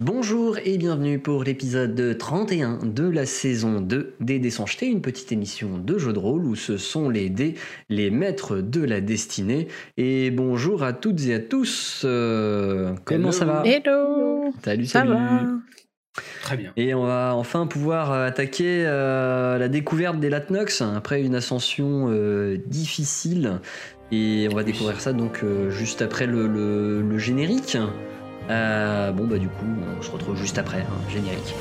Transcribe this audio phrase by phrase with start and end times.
[0.00, 5.00] Bonjour et bienvenue pour l'épisode 31 de la saison 2 des Dés sont jetés, une
[5.02, 7.56] petite émission de jeu de rôle où ce sont les dés,
[7.88, 9.66] les maîtres de la destinée.
[9.96, 12.02] Et bonjour à toutes et à tous.
[12.04, 13.32] euh, comment Hello.
[13.32, 13.62] ça va?
[13.66, 15.10] Hello Salut, Ça salut.
[15.10, 15.42] va
[16.42, 16.72] Très bien.
[16.76, 22.06] Et on va enfin pouvoir euh, attaquer euh, la découverte des Latnox après une ascension
[22.08, 23.58] euh, difficile.
[24.12, 27.76] Et on va découvrir ça donc euh, juste après le, le- le générique.
[28.50, 29.66] Euh, bon bah du coup
[29.98, 31.54] on se retrouve juste après, hein, générique.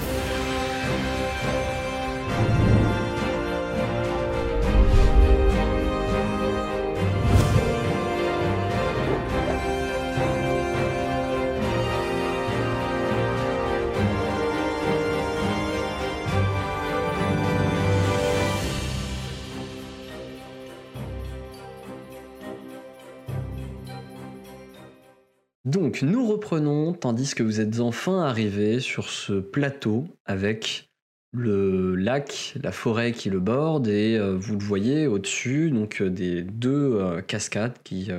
[26.01, 30.89] Nous reprenons tandis que vous êtes enfin arrivés sur ce plateau avec
[31.31, 36.09] le lac, la forêt qui le borde et euh, vous le voyez au-dessus donc euh,
[36.09, 38.09] des deux euh, cascades qui,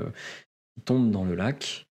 [0.84, 1.88] tombent dans le lac,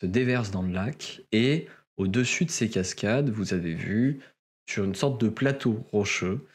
[0.00, 4.20] se déversent dans le lac et au-dessus de ces cascades vous avez vu
[4.68, 6.46] sur une sorte de plateau rocheux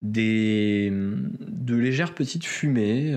[0.00, 3.14] des de légères petites fumées,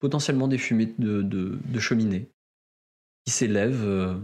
[0.00, 2.28] potentiellement des fumées de, de, de cheminée
[3.30, 4.14] qui s'élèvent euh,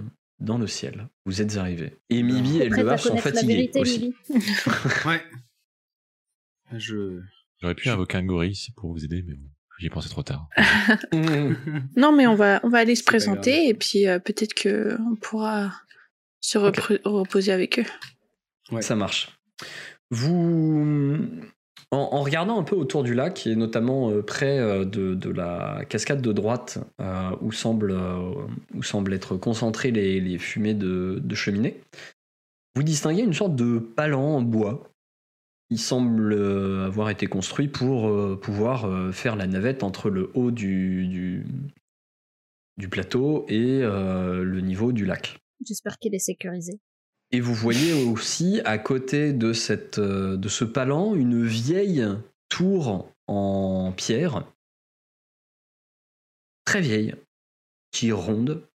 [0.40, 1.08] dans le ciel.
[1.26, 1.96] Vous êtes arrivés.
[2.10, 4.14] Et Mibi et le sont fatigués vérité, aussi.
[5.06, 5.22] Ouais.
[6.72, 7.20] Je.
[7.60, 10.24] J'aurais pu invoquer un gorille ici pour vous aider, mais bon, j'y ai pensé trop
[10.24, 10.48] tard.
[11.96, 15.14] Non, mais on va, on va aller se présenter et puis euh, peut-être que on
[15.14, 15.72] pourra
[16.40, 17.86] se reposer avec eux.
[18.72, 18.82] Ouais.
[18.82, 19.28] Ça marche.
[20.10, 21.28] Vous,
[21.92, 26.20] en, regardant un peu autour du lac, et notamment euh, près euh, de, la cascade
[26.20, 28.32] de droite, euh, où, semble, euh,
[28.82, 31.80] semblent être concentrées les, fumées de, de cheminée,
[32.74, 34.90] vous distinguez une sorte de palan en bois
[35.70, 36.32] qui semble
[36.84, 41.44] avoir été construit pour pouvoir faire la navette entre le haut du,
[42.76, 45.40] du, plateau et le niveau du lac.
[45.66, 46.78] J'espère qu'il est sécurisé.
[47.36, 52.02] Et vous voyez aussi à côté de, cette, euh, de ce palan une vieille
[52.48, 54.46] tour en pierre,
[56.64, 57.14] très vieille,
[57.90, 58.66] qui est ronde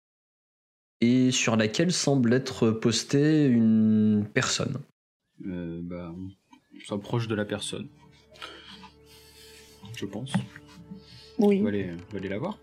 [1.00, 4.77] et sur laquelle semble être postée une personne.
[5.47, 7.88] Euh, bah, on s'approche de la personne.
[9.97, 10.34] Je pense.
[11.38, 11.60] Oui.
[11.60, 12.59] On va aller, on va aller la voir.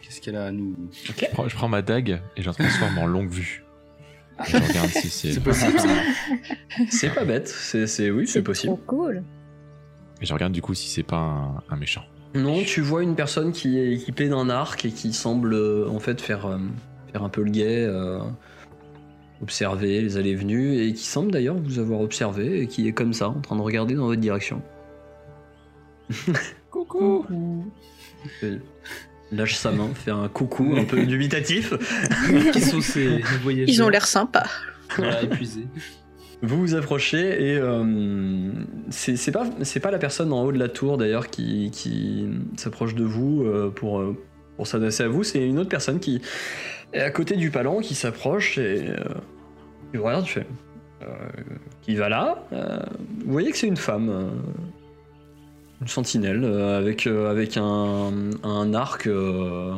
[0.00, 2.98] Qu'est-ce qu'elle a à nous Je prends, je prends ma dague et je la transforme
[2.98, 3.64] en longue vue.
[4.46, 5.32] Je regarde si c'est.
[5.32, 5.88] C'est possible ça
[6.90, 8.74] C'est pas bête, c'est c'est- oui, c'est possible.
[8.74, 9.22] Trop cool.
[10.22, 12.02] Et je regarde du coup si c'est pas un, un méchant.
[12.34, 15.98] Non, tu vois une personne qui est équipée d'un arc et qui semble euh, en
[15.98, 16.58] fait faire, euh,
[17.12, 18.20] faire un peu le guet, euh,
[19.42, 22.92] observer les allées et venues, et qui semble d'ailleurs vous avoir observé et qui est
[22.92, 24.62] comme ça, en train de regarder dans votre direction.
[26.70, 27.24] Coucou
[28.42, 28.60] Elle
[29.32, 31.74] Lâche sa main, fait un coucou un peu dubitatif.
[32.52, 34.46] Qui sont ces voyageurs Ils ont l'air sympas.
[34.96, 35.66] Voilà, épuisés.
[36.42, 37.84] Vous vous approchez et euh,
[38.88, 42.94] c'est pas, c'est pas la personne en haut de la tour d'ailleurs qui, qui s'approche
[42.94, 44.16] de vous euh, pour, euh,
[44.56, 46.22] pour s'adresser à vous, c'est une autre personne qui
[46.94, 48.96] est à côté du palan qui s'approche et euh,
[49.90, 50.46] qui vous regarde, tu fais
[51.02, 51.06] euh,
[51.82, 52.42] qui va là?
[52.52, 52.78] Euh,
[53.24, 54.30] vous voyez que c'est une femme, euh,
[55.80, 58.10] une sentinelle euh, avec, euh, avec un,
[58.42, 59.06] un arc.
[59.06, 59.74] euh,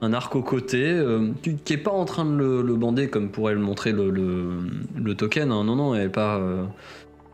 [0.00, 3.08] un arc au côté, euh, qui qui est pas en train de le, le bander
[3.08, 4.50] comme pourrait le montrer le, le,
[4.96, 5.50] le token.
[5.50, 5.64] hein.
[5.64, 6.64] Non, non, elle est pas, euh,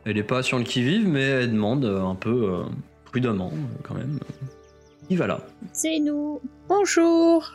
[0.05, 2.63] elle est pas sur le qui vive, mais elle demande euh, un peu euh,
[3.07, 4.21] prudemment quand même.
[5.09, 5.41] Il va là.
[5.73, 6.41] C'est nous.
[6.69, 7.51] Bonjour,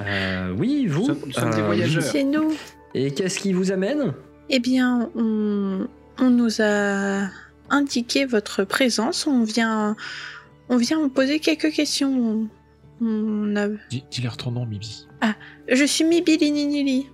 [0.00, 1.00] Euh, oui, vous.
[1.00, 2.02] Nous sommes- nous sommes des euh, voyageurs.
[2.02, 2.52] c'est nous.
[2.94, 4.12] Et qu'est-ce qui vous amène?
[4.48, 5.86] Eh bien, on,
[6.18, 7.28] on nous a
[7.70, 9.26] indiqué votre présence.
[9.26, 9.96] On vient,
[10.68, 12.48] on vient vous poser quelques questions.
[13.00, 13.68] On a...
[13.90, 15.06] Dis- Dis-leur ton nom, Mibi.
[15.68, 17.06] Je suis Mibi Lininili.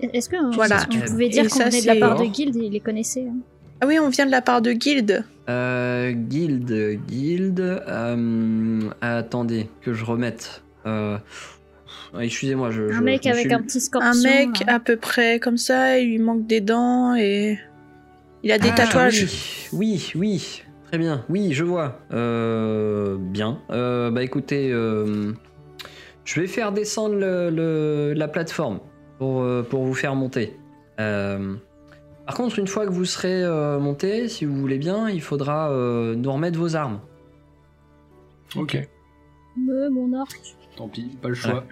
[0.00, 0.86] Est-ce que euh, Voilà.
[0.90, 3.26] on pouvait dire qu'on ça, venait de la part de Guild et ils les connaissaient
[3.28, 3.36] hein
[3.80, 5.24] Ah oui, on vient de la part de Guild.
[5.48, 7.60] euh, Guild, guild.
[7.60, 10.62] euh, attendez, que je remette.
[10.86, 11.18] Euh,
[12.18, 12.82] Excusez-moi, je.
[12.82, 14.10] Un je- mec je avec suis- un petit scorpion.
[14.10, 14.74] Un mec là.
[14.76, 17.58] à peu près comme ça, il lui manque des dents et
[18.42, 19.26] il a des Ah, tatouages.
[19.72, 21.24] Oui, oui, oui, très bien.
[21.28, 21.98] Oui, je vois.
[22.12, 23.60] Euh, bien.
[23.70, 25.32] Euh, bah écoutez, euh,
[26.24, 28.80] je vais faire descendre le- le- la plateforme
[29.18, 30.56] pour, pour vous faire monter.
[30.98, 31.54] Euh,
[32.26, 35.70] par contre, une fois que vous serez euh, monté, si vous voulez bien, il faudra
[35.70, 37.00] euh, nous remettre vos armes.
[38.56, 38.76] Ok.
[39.56, 40.28] Me, mon orc.
[40.76, 41.64] Tant pis, pas le choix.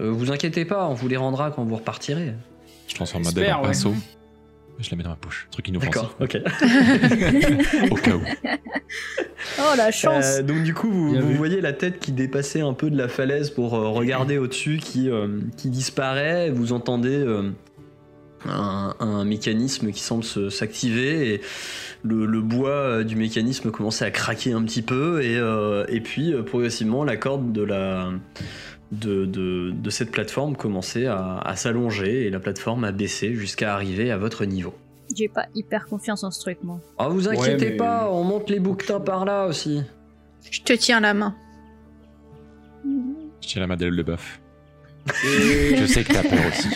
[0.00, 2.34] Euh, vous inquiétez pas, on vous les rendra quand vous repartirez.
[2.88, 3.68] Je transforme J'espère, en ouais.
[3.68, 3.92] pinceau.
[4.78, 5.46] Je la mets dans ma poche.
[5.50, 5.94] Truc inoffensif.
[5.94, 6.36] D'accord, ok.
[7.90, 8.22] Au cas où.
[9.60, 12.90] Oh la chance Euh, donc du coup, vous, voyez la tête qui dépassait un peu
[12.90, 16.50] de la falaise pour euh, regarder au-dessus, qui, euh, qui disparaît.
[16.50, 17.50] Vous entendez euh,
[18.46, 21.40] un, un mécanisme qui semble se- s'activer et
[22.02, 26.00] le, le bois euh, du mécanisme commençait à craquer un petit peu et, euh, et
[26.00, 28.10] puis euh, progressivement la corde de la
[28.98, 33.74] de, de- de cette plateforme commençait à, à s'allonger et la plateforme a baissé jusqu'à
[33.74, 34.74] arriver à votre niveau.
[35.16, 36.80] J'ai pas hyper confiance en ce truc, moi.
[36.98, 39.82] Ah vous inquiétez mais- pas, on monte les bouquetins par là aussi.
[40.50, 41.34] Je te tiens la main.
[42.84, 44.40] Je tiens la Madeleine Leboeuf.
[45.26, 46.68] Et- Je sais que t'as peur aussi.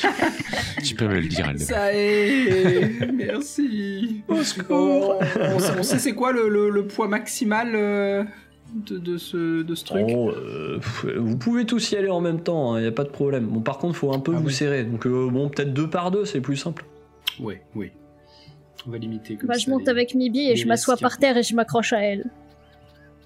[0.84, 5.18] tu peux me le dire, elle Ça est Merci Au secours.
[5.40, 8.24] On, on sait- on sait c'est quoi le, le- le poids maximal euh,
[8.74, 10.78] de, de ce, de ce truc Oh, euh,
[11.16, 13.46] vous pouvez tous y aller en même temps, il n'y a pas de problème.
[13.46, 14.52] Bon, par contre, faut un peu Ah vous oui.
[14.52, 14.84] serrer.
[14.84, 16.84] Donc, euh, bon, peut-être deux par deux, c'est plus simple.
[17.40, 17.90] Oui, oui.
[18.86, 19.60] On va limiter comme Bah, ça.
[19.60, 22.00] je monte les- avec Mibi et les je m'assois par terre et je m'accroche à
[22.02, 22.26] elle.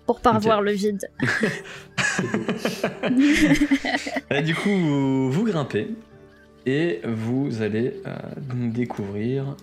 [0.06, 0.36] Pour pas Ok.
[0.36, 1.08] revoir le vide.
[4.30, 5.88] Et du coup, vous, vous grimpez
[6.66, 8.16] et vous allez euh,
[8.72, 9.56] découvrir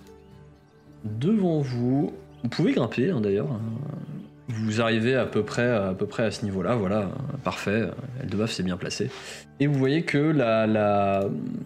[1.04, 2.12] devant vous.
[2.42, 3.50] Vous pouvez grimper hein, d'ailleurs.
[3.52, 3.60] hein.
[4.52, 7.88] Vous arrivez à peu près à, peu près à ce niveau-là, voilà, euh, parfait.
[8.22, 9.10] Eldebaf s'est bien placé.
[9.60, 11.24] Et vous voyez que la, la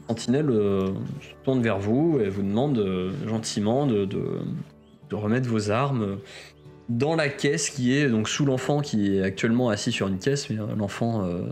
[0.08, 0.88] sentinelle euh,
[1.20, 4.40] se tourne vers vous et vous demande euh, gentiment de, de-
[5.10, 6.18] de remettre vos armes
[6.88, 10.50] dans la caisse qui est donc sous l'enfant qui est actuellement assis sur une caisse,
[10.50, 11.42] mais euh, l'enfant euh,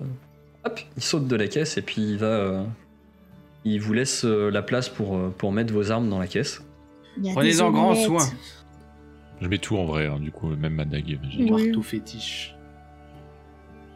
[0.64, 2.26] hop, il saute de la caisse et puis il va.
[2.26, 2.62] euh,
[3.64, 6.62] il vous laisse euh, la place pour, euh, pour mettre vos armes dans la caisse.
[7.34, 8.26] Prenez-en grand soin.
[9.42, 11.18] Je mets tout en vrai, hein, du coup, même ma dague.
[11.38, 11.50] Oui.
[11.50, 12.54] Marteau fétiche.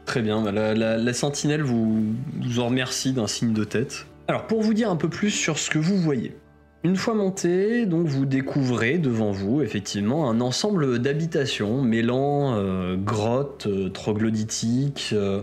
[0.04, 2.04] Très bien, bah, la, la- la sentinelle vous,
[2.40, 4.06] vous en remercie d'un signe de tête.
[4.28, 6.36] Alors pour vous dire un peu plus sur ce que vous voyez.
[6.84, 13.66] Une fois monté, donc vous découvrez devant vous effectivement un ensemble d'habitations mêlant euh, grottes,
[13.66, 15.42] euh, troglodytiques, euh,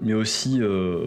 [0.00, 1.04] mais aussi euh,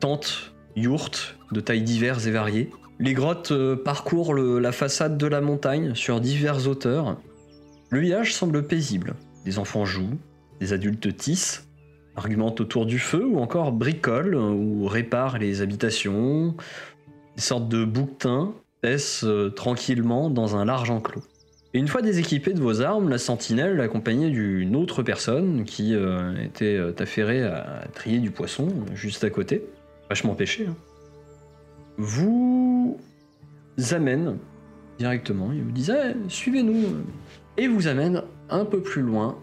[0.00, 2.70] tentes, yourtes de tailles diverses et variées.
[3.04, 7.18] Les grottes euh, parcourent la façade de la montagne sur diverses hauteurs.
[7.90, 9.12] Le village semble paisible.
[9.44, 10.16] Des enfants jouent,
[10.58, 11.68] des adultes tissent,
[12.16, 16.54] argumentent autour du feu ou encore bricolent euh, ou réparent les habitations.
[17.36, 21.24] Des sortes de bouquetins paissent euh, tranquillement dans un large enclos.
[21.74, 25.94] Et une fois déséquipée de vos armes, la sentinelle, accompagnée d'une autre personne qui
[26.40, 29.62] était affairée à trier du poisson juste à côté,
[30.08, 30.76] vachement pêché, hein,
[31.96, 32.98] vous
[33.92, 34.38] amène
[34.98, 35.52] directement.
[35.52, 37.04] Il vous dit Ah, suivez-nous
[37.56, 39.38] et vous amène un peu plus loin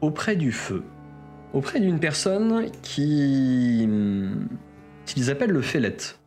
[0.00, 0.82] auprès du feu,
[1.52, 3.88] auprès d'une personne qui
[5.06, 6.18] qu'ils appellent le fellette,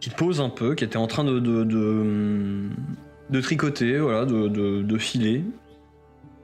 [0.00, 1.38] qui pose un peu, qui était en train de
[3.30, 5.44] de, tricoter, voilà, de, de, de filer,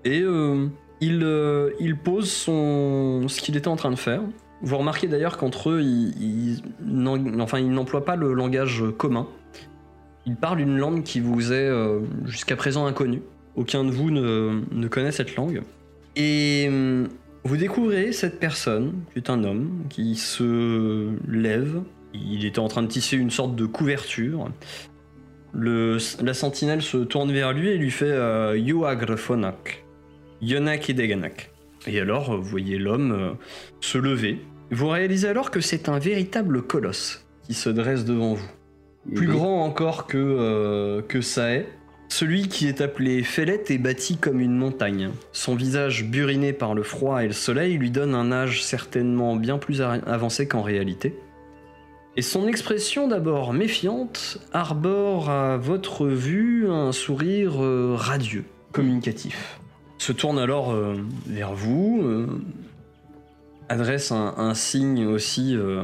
[0.05, 0.69] et euh,
[1.00, 4.23] il euh, il pose son ce qu'il était en train de faire.
[4.60, 9.28] Vous remarquez d'ailleurs qu'entre eux, ils, n'emploient pas le langage commun.
[10.26, 13.22] Ils parlent une langue qui vous est euh, jusqu'à présent inconnue.
[13.56, 15.62] Aucun de vous ne, connaît cette langue.
[16.16, 17.08] Et hum,
[17.44, 21.81] vous découvrez cette personne, qui est un homme, qui se lève.
[22.12, 24.50] Il était en train de tisser une sorte de couverture.
[25.54, 29.85] La sentinelle se tourne vers lui et lui fait euh, Yuagr Fonak,
[30.42, 31.50] Yonak Ideganak.
[31.88, 33.30] Et alors, vous voyez l'homme euh,
[33.80, 34.38] se lever.
[34.71, 38.49] Vous réalisez alors que c'est un véritable colosse qui se dresse devant vous
[39.14, 41.64] plus Et- grand encore que, euh, que Sae.
[42.11, 45.11] Celui qui est appelé Fellette est bâti comme une montagne.
[45.33, 49.59] Son visage buriné par le froid et le soleil lui donne un âge certainement bien
[49.59, 51.14] plus avancé qu'en réalité.
[52.16, 59.61] Et son expression d'abord méfiante arbore à votre vue un sourire euh, radieux, communicatif.
[59.99, 62.26] Se tourne alors euh, vers vous, euh,
[63.69, 65.83] adresse un, signe aussi euh,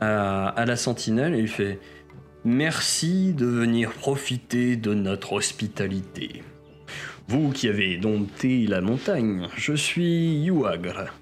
[0.00, 1.78] à, à la sentinelle et il fait
[2.44, 6.42] Merci de venir profiter de notre hospitalité.
[7.28, 11.12] Vous qui avez dompté la montagne, je suis Yuagre,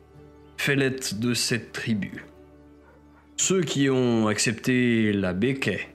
[0.56, 2.25] fellette de cette tribu.
[3.37, 5.88] Ceux qui ont accepté la béquet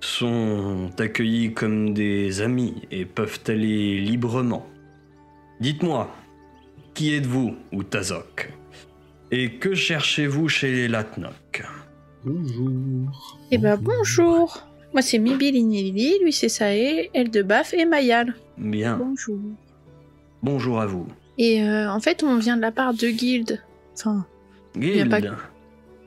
[0.00, 4.66] sont accueillis comme des amis et peuvent aller librement.
[5.62, 6.10] Dites-moi,
[6.92, 8.52] qui êtes-vous, Utazok
[9.30, 11.64] Et que cherchez-vous chez les Latnok
[12.24, 13.38] Bonjour.
[13.52, 18.34] Eh ben bonjour Moi c'est Mibi Linelili, lui c'est Sae, Eldebaf et Mayal.
[18.58, 19.38] Bien, Bonjour.
[20.42, 21.06] bonjour à vous.
[21.38, 23.62] Et euh, en fait on vient de la part de Guild.
[23.94, 24.26] Enfin,
[24.76, 25.08] Guild?
[25.10, 25.20] pas-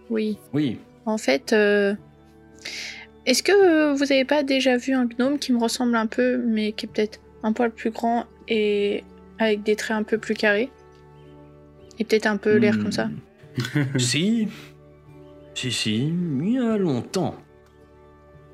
[0.09, 0.37] oui.
[0.51, 1.95] Oui, En fait, euh,
[3.25, 6.73] Est-ce que vous avez pas déjà vu un gnome qui me ressemble un peu, mais
[6.73, 9.03] qui est peut-être un poil plus grand et
[9.39, 10.69] avec des traits un peu plus carrés
[11.99, 12.83] Et peut-être un peu l'air Hmm.
[12.83, 13.09] comme ça
[13.97, 14.47] si.
[15.53, 17.35] Si, si, il y a longtemps.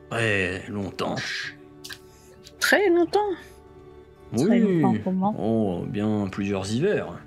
[0.10, 1.16] Très longtemps.
[2.60, 3.20] Très longtemps
[4.36, 4.82] Très Oui.
[4.82, 5.34] longtemps pour moi.
[5.40, 7.20] Oh, bien plusieurs hivers.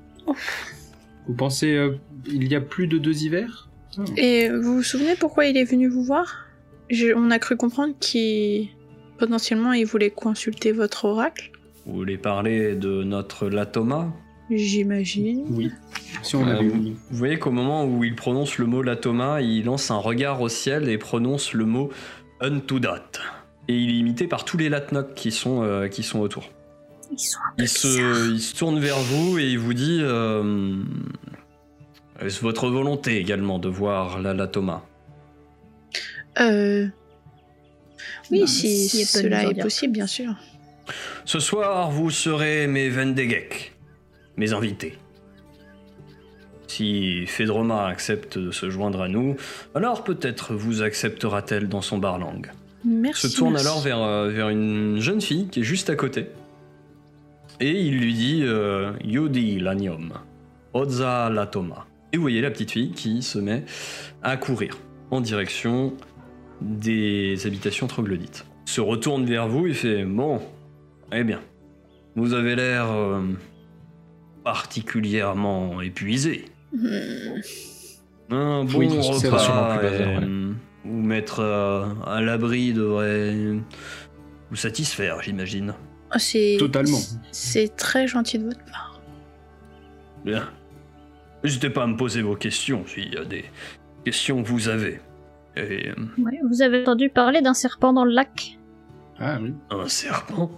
[1.26, 3.68] Vous pensez euh, il y a plus de deux hivers?
[4.16, 6.46] Et vous vous souvenez pourquoi il est venu vous voir?
[6.90, 8.68] Je- On a cru comprendre qu'il...
[9.18, 11.52] Potentiellement, il voulait consulter votre oracle,
[11.86, 14.12] Vous voulez parler de notre Latoma?
[14.50, 15.44] J'imagine.
[15.50, 15.70] Oui.
[16.22, 19.64] Si on Euh, avait vous voyez qu'au moment où il prononce le mot Latoma, il
[19.64, 21.90] lance un regard au ciel et prononce le mot
[22.40, 23.04] Untudat.
[23.68, 26.50] Et il est imité par tous les Latnoks qui sont, euh, qui sont autour.
[27.10, 30.00] Ils sont un peu Il se, il se tourne vers vous et il vous dit
[30.02, 30.76] euh,
[32.20, 34.84] Est-ce votre volonté également de voir la Latoma?
[36.40, 36.86] Euh...
[38.30, 40.34] Oui, Bah, si, cela est possible, bien sûr.
[41.24, 43.74] Ce soir, vous serez mes Vendegek,
[44.36, 44.98] mes invités.
[46.66, 49.36] Si Fedroma accepte de se joindre à nous,
[49.74, 52.50] alors peut-être vous acceptera-t-elle dans son barlang.
[52.84, 53.30] Merci.
[53.30, 53.66] se tourne merci.
[53.66, 56.26] alors vers, euh, vers une jeune fille qui est juste à côté.
[57.60, 60.12] Et il lui dit euh, Yodi lanium,
[60.72, 61.86] Oza latoma.
[62.12, 63.64] Et vous voyez la petite fille qui se met
[64.22, 64.78] à courir
[65.10, 65.94] en direction
[66.60, 68.44] des habitations troglodytes.
[68.66, 70.40] Se retourne vers vous et fait Bon,
[71.12, 71.40] eh bien,
[72.16, 73.22] vous avez l'air euh,
[74.44, 76.44] particulièrement épuisé.
[76.72, 77.40] Hmm.
[78.30, 80.18] Un bon Oui, repas sûrement plus bazar, et, ouais.
[80.22, 80.52] euh,
[80.84, 83.34] vous mettre euh, à l'abri devrait
[84.50, 85.74] vous satisfaire, j'imagine.
[86.14, 86.56] Oh, c'est...
[86.58, 86.98] Totalement.
[87.32, 89.00] C'est très gentil de votre part.
[90.24, 90.48] Bien.
[91.42, 93.44] N'hésitez pas à me poser vos questions s'il y a des
[94.04, 95.00] questions que vous avez.
[95.56, 98.58] Et Ouais, vous avez entendu parler d'un serpent dans le lac?
[99.18, 100.50] Ah oui, un serpent?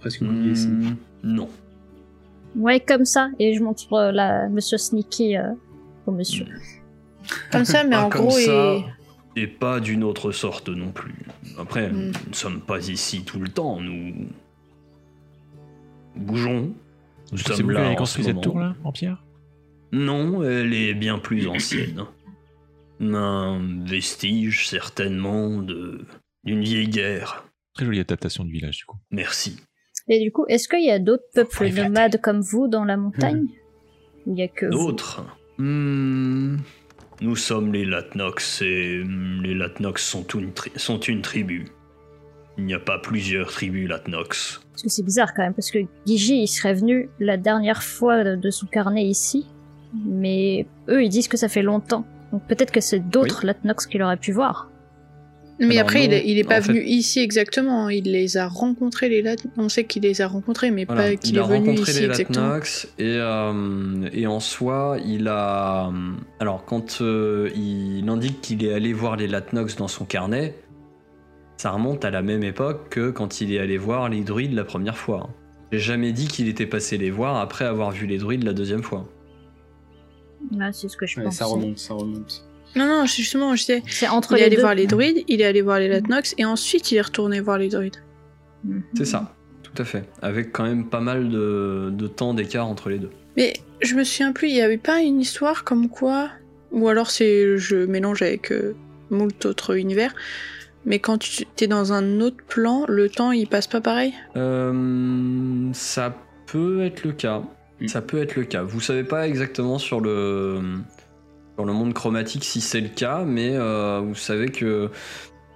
[0.00, 0.68] Presque oublié ici.
[0.68, 1.48] Hmm, Non.
[2.56, 3.30] Ouais, comme ça.
[3.38, 5.52] Et je montre euh, la Monsieur Sneaky euh,
[6.06, 6.46] au monsieur.
[7.52, 8.74] Comme ça, mais Pas en comme gros, ça,
[9.36, 9.42] et...
[9.42, 11.14] et pas d'une autre sorte non plus.
[11.58, 12.12] Après, Hmm.
[12.12, 14.14] nous ne sommes pas ici tout le temps, nous
[16.16, 16.72] bougeons.
[17.32, 19.22] Nous sommes vous là avez en construit ce cette tour là, en pierre?
[19.92, 22.04] Non, elle est bien plus ancienne.
[23.00, 26.04] Un vestige certainement de
[26.44, 27.44] d'une vieille guerre.
[27.74, 28.96] Très jolie adaptation du village du coup.
[29.10, 29.56] Merci.
[30.08, 33.46] Et du coup, est-ce qu'il y a d'autres peuples nomades comme vous dans la montagne?
[34.26, 35.24] Ou il y a que D'autres
[35.58, 36.56] Hmm,
[37.20, 41.66] Nous sommes les Latnox et hmm, les Latnox sont une, tri- sont une tribu.
[42.56, 44.60] Il n'y a pas plusieurs tribus Latnox.
[44.72, 48.22] Parce que c'est bizarre quand même, parce que Gigi, il serait venu la dernière fois
[48.24, 49.46] de- de son carnet ici,
[50.04, 52.04] mais eux, ils disent que ça fait longtemps.
[52.32, 54.70] Donc peut-être que c'est d'autres Latnox qu'il aurait pu voir.
[55.60, 57.88] Mais Alors après, il, non, est- il est pas fait- venu ici exactement.
[57.88, 59.34] Il les a rencontrés, les Lat...
[59.56, 61.90] On sait qu'il les a rencontrés, mais Voilà, pas qu'il il est a venu rencontré
[61.92, 62.56] ici les exactement.
[62.98, 65.90] Et, euh, et en soi, il a.
[66.38, 70.54] Alors, quand euh, il indique qu'il est allé voir les Latnox dans son carnet,
[71.56, 74.64] ça remonte à la même époque que quand il est allé voir les druides la
[74.64, 75.28] première fois.
[75.72, 78.82] J'ai jamais dit qu'il était passé les voir après avoir vu les druides la deuxième
[78.84, 79.08] fois.
[80.56, 81.34] Là, c'est ce que je Ouais, pense.
[81.34, 82.47] ça remonte, ça remonte.
[82.76, 83.82] Non, non, justement, je sais.
[83.86, 84.62] C'est entre Il est les allé deux.
[84.62, 87.58] voir les druides, il est allé voir les Latnox, et ensuite il est retourné voir
[87.58, 87.96] les druides.
[88.64, 88.82] Mhm.
[88.96, 90.08] C'est ça, tout à fait.
[90.22, 93.10] Avec quand même pas mal de, de temps d'écart entre les deux.
[93.36, 96.30] Mais je me souviens plus, il y avait pas une histoire comme quoi.
[96.72, 98.74] Ou alors c'est je mélange avec euh,
[99.10, 100.14] moult autres univers.
[100.84, 104.12] Mais quand tu es dans un autre plan, le temps il passe pas pareil?
[104.36, 106.14] Euh, ça
[106.46, 107.42] peut être le cas.
[107.80, 107.88] Mm.
[107.88, 108.62] Ça peut être le cas.
[108.62, 110.60] Vous savez pas exactement sur le
[111.58, 114.90] sur le monde chromatique si c'est le cas, mais euh, vous savez que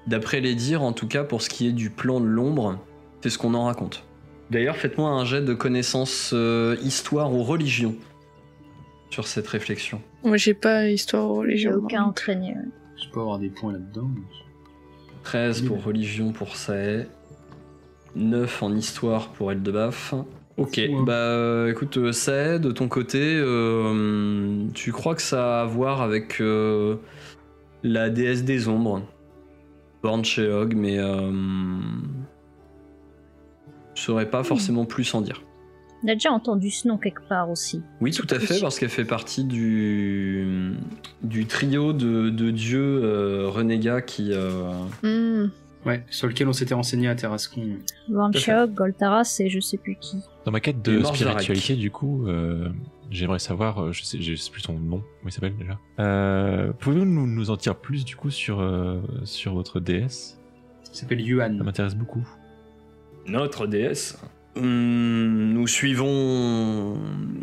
[0.09, 2.81] d'après les dires, en tout cas pour ce qui est du plan de l'ombre,
[3.21, 4.03] c'est ce qu'on en raconte.
[4.51, 7.95] D'ailleurs, faites-moi un jet de connaissances euh, histoire ou religion
[9.11, 10.03] sur cette réflexion.
[10.25, 11.75] Moi j'ai pas histoire ou J'ai religion.
[11.75, 12.49] aucun entraîné.
[12.49, 12.69] ouais.
[13.01, 14.11] Je peux avoir des points là-dedans.
[15.23, 17.07] 13 pour religion pour Sae.
[18.17, 20.15] 9 en histoire pour Eldebaf.
[20.59, 20.91] Ok, Ouais.
[21.07, 25.65] bah euh, écoute, euh, Sae, de ton côté, euh, tu crois que ça a à
[25.65, 26.97] voir avec euh,
[27.83, 29.03] la déesse des ombres,
[30.03, 31.31] Born Sheog, mais euh,
[33.95, 35.43] je saurais pas forcément plus en dire.
[36.05, 37.81] On a déjà entendu ce nom quelque part aussi.
[38.01, 40.75] Oui, tout à fait, parce qu'elle fait partie du,
[41.23, 44.31] du trio de, de dieux euh, renégats qui.
[44.33, 45.51] euh, Hmm.
[45.87, 47.67] Ouais, sur lequel on s'était renseigné à Terrascon.
[48.09, 50.19] Vanchok, Goltaras et je sais plus qui.
[50.45, 52.69] Dans ma quête de spiritualité, du coup, euh,
[53.11, 55.79] j'aimerais savoir, euh, je sais, je sais plus son nom, comment il s'appelle déjà.
[56.01, 60.41] Euh, Pouvez-vous nous, nous en dire plus du coup sur, euh, sur votre déesse?
[60.93, 61.63] Il s'appelle Ça Yuan.
[61.63, 62.27] m'intéresse beaucoup.
[63.27, 64.21] Notre déesse.
[64.57, 66.99] Hum, Nous suivons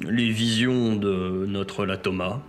[0.07, 2.43] les visions de notre Latoma.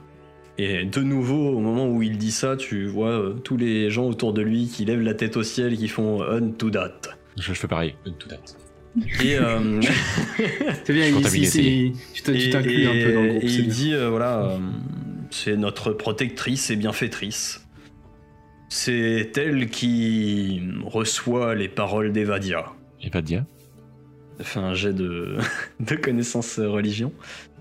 [0.59, 4.07] Et de nouveau, au moment où il dit ça, tu vois euh, tous les gens
[4.09, 6.93] autour de lui qui lèvent la tête au ciel et qui font un to that.
[7.39, 7.95] Je, je fais pareil.
[8.19, 8.59] Tout date.
[9.23, 9.81] Et, euh,
[10.85, 11.45] C'est bien, il- il-
[11.87, 13.43] il- tu t'inclus un peu dans le groupe.
[13.45, 13.75] il bien.
[13.75, 14.59] dit euh, voilà, euh,
[15.31, 17.65] c'est notre protectrice et bienfaitrice.
[18.69, 22.67] C'est elle qui reçoit les paroles d'Evadia.
[23.03, 23.45] Evadia.
[24.41, 25.37] fait un jet de,
[25.81, 27.13] de connaissances religion.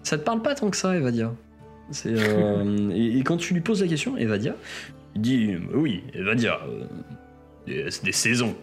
[0.04, 1.34] Ça te parle pas tant que ça, Evadia.
[2.06, 4.56] Euh, et, et quand tu lui poses la question, Evadia,
[5.16, 6.86] il dit oui, Evadia, euh,
[7.68, 8.56] déesse des saisons.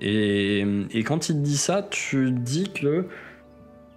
[0.00, 3.06] Et, et quand il te dit ça, tu dis que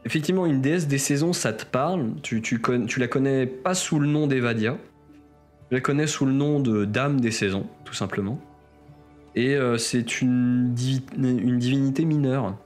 [0.06, 2.14] effectivement une déesse des saisons, ça te parle.
[2.24, 4.78] Tu, tu, con- tu la connais pas sous le nom d'Evadia.
[5.70, 8.40] Tu la connais sous le nom de Dame des saisons, tout simplement.
[9.36, 12.58] Et euh, c'est une, divi- une divinité mineure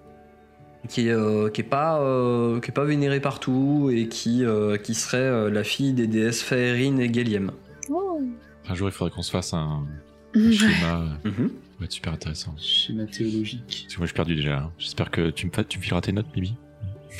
[0.87, 4.77] qui est, euh, qui est pas, euh, qui est pas vénérée partout et qui, euh,
[4.77, 7.51] qui serait euh, la fille des déesses Faerine et Geliem.
[7.89, 8.21] Oh.
[8.67, 9.83] Un jour, il faudrait qu'on se fasse un,
[10.33, 11.03] schéma.
[11.23, 11.49] Mhm.
[11.75, 12.55] Ça va être super intéressant.
[12.57, 13.81] Schéma théologique.
[13.83, 14.57] Parce que moi, je suis perdu déjà.
[14.59, 14.71] hein.
[14.77, 16.55] J'espère que tu me, fa- tu me fileras tes notes, Bibi.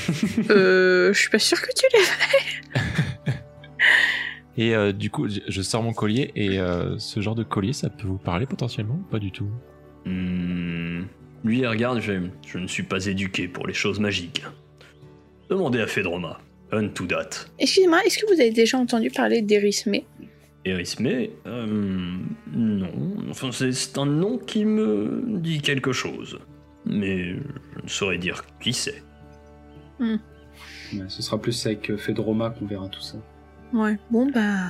[0.50, 3.33] Euh, je suis pas sûre que tu l'aies.
[4.57, 7.74] Et euh, du coup, je- je sors mon collier et euh, ce genre de collier,
[7.74, 9.50] ça peut vous parler potentiellement ou Pas du tout?
[10.05, 11.03] Hmm.
[11.43, 12.13] Lui, il regarde, je,
[12.47, 14.43] je ne suis pas éduqué pour les choses magiques.
[15.50, 16.39] Demandez à Fedroma.
[16.71, 17.29] Un to that.
[17.59, 19.95] Excusez-moi, est-ce que vous avez déjà entendu parler d'Erisme
[20.65, 21.07] Erisme,
[21.45, 22.17] euh,
[22.51, 22.91] non.
[23.29, 26.39] Enfin, c'est- un nom qui me dit quelque chose.
[26.86, 29.03] Mais je ne saurais dire qui c'est.
[30.00, 30.17] Ouais,
[31.07, 33.17] ce sera plus avec euh, Fedroma qu'on verra tout ça.
[33.74, 34.69] Ouais, bon bah,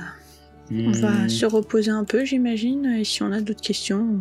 [0.70, 1.28] on va Hmm.
[1.28, 4.20] se reposer un peu, j'imagine, et si on a d'autres questions.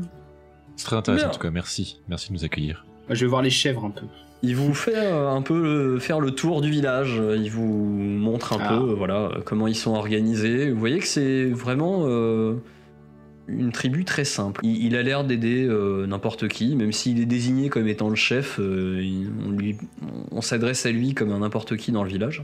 [0.75, 1.29] C'est très intéressant Bien.
[1.31, 1.51] en tout cas.
[1.51, 2.01] Merci.
[2.07, 2.85] Merci de nous accueillir.
[3.09, 4.05] Je vais voir les chèvres un peu.
[4.43, 5.53] Il vous fait euh, un peu
[5.95, 7.19] euh, faire le tour du village.
[7.37, 8.67] Il vous montre un Ah.
[8.69, 10.69] peu, euh, voilà, comment ils sont organisés.
[10.71, 12.05] Vous voyez que c'est vraiment
[13.47, 14.61] une tribu très simple.
[14.63, 15.67] Il, il a l'air d'aider
[16.07, 18.59] n'importe qui, même s'il est désigné comme étant le chef.
[18.59, 22.43] il- on on s'adresse à lui comme à n'importe qui dans le village.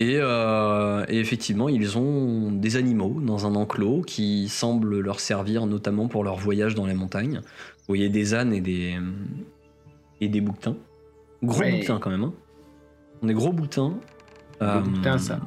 [0.00, 5.66] Et, euh, et effectivement, ils ont des animaux dans un enclos qui semblent leur servir
[5.66, 7.40] notamment pour leur voyage dans les montagnes.
[7.44, 8.96] Vous voyez des ânes et des,
[10.20, 10.76] et des bouquetins.
[11.42, 11.72] Gros Ouais.
[11.72, 12.24] bouquetins quand même.
[12.24, 12.32] hein.
[13.22, 13.94] On est gros bouquetins.
[14.60, 15.40] Gros bouquetins, ça.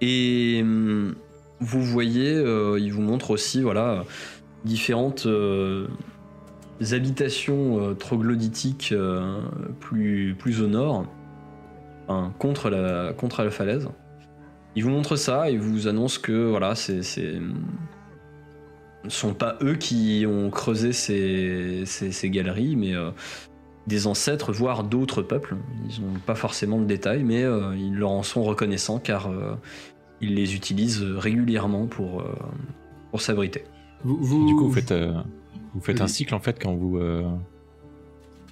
[0.00, 1.14] Et hum,
[1.60, 4.04] vous voyez, euh, il vous montre aussi voilà,
[4.64, 5.86] différentes euh,
[6.90, 9.40] habitations euh, troglodytiques euh,
[9.78, 11.06] plus, plus au nord,
[12.08, 13.88] enfin, contre, la, contre la falaise.
[14.74, 17.02] Il vous montre ça et vous annonce que voilà, c'est.
[17.02, 17.38] c'est-
[19.02, 23.10] Ce ne sont pas eux qui ont creusé ces, ces- ces galeries, mais euh,
[23.88, 25.56] des ancêtres, voire d'autres peuples.
[25.90, 29.54] Ils n'ont pas forcément de détails, mais euh, ils leur en sont reconnaissants car euh,
[30.20, 32.26] ils les utilisent régulièrement pour, euh,
[33.10, 33.64] pour s'abriter.
[34.04, 35.12] Vous, vous- Du coup, vous faites, euh,
[35.74, 37.24] vous faites un cycle en fait quand vous, euh,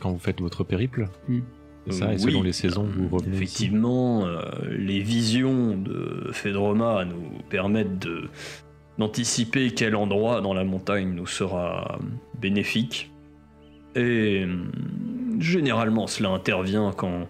[0.00, 1.08] quand vous faites votre périple.
[1.28, 1.40] Hmm.
[1.90, 3.34] C'est ça, Euh, et selon les saisons, vous revenez.
[3.36, 3.42] ici.
[3.42, 8.28] Effectivement, euh, les visions de Fedroma nous permettent de
[8.98, 11.98] d'anticiper quel endroit dans la montagne nous sera
[12.38, 13.10] bénéfique.
[13.94, 14.58] Et euh,
[15.38, 17.26] généralement, cela intervient quand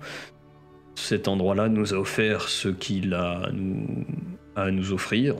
[0.96, 4.04] cet endroit-là nous a offert ce qu'il a à nous,
[4.56, 5.36] à nous offrir.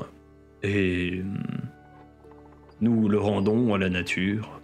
[0.63, 1.25] Et euh,
[2.81, 4.61] nous le rendons à la nature.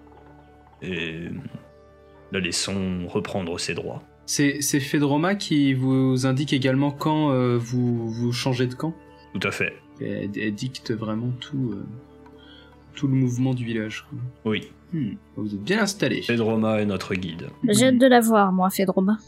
[0.82, 1.24] Et
[2.32, 4.02] la laissons reprendre ses droits.
[4.26, 8.92] C'est c'est Fedroma qui vous indique également quand euh, vous, vous changez de camp?
[9.32, 9.74] Tout à fait.
[10.00, 11.84] Elle, elle dicte vraiment tout, euh,
[12.94, 14.06] tout le mouvement du village.
[14.10, 14.18] quoi.
[14.52, 14.68] Oui.
[14.92, 15.14] Hmm.
[15.36, 16.22] Vous êtes bien installé.
[16.26, 17.48] Pedroma est notre guide.
[17.68, 19.18] J'ai hâte de la voir, moi, Fedroma.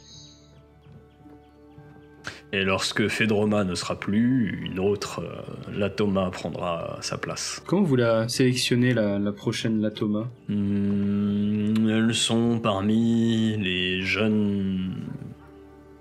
[2.50, 7.62] Et lorsque Fedroma ne sera plus, une autre, euh, Latoma, prendra sa place.
[7.66, 10.30] Comment vous la sélectionnez la, la prochaine Latoma?
[10.48, 14.94] Hmm, elles sont parmi les jeunes,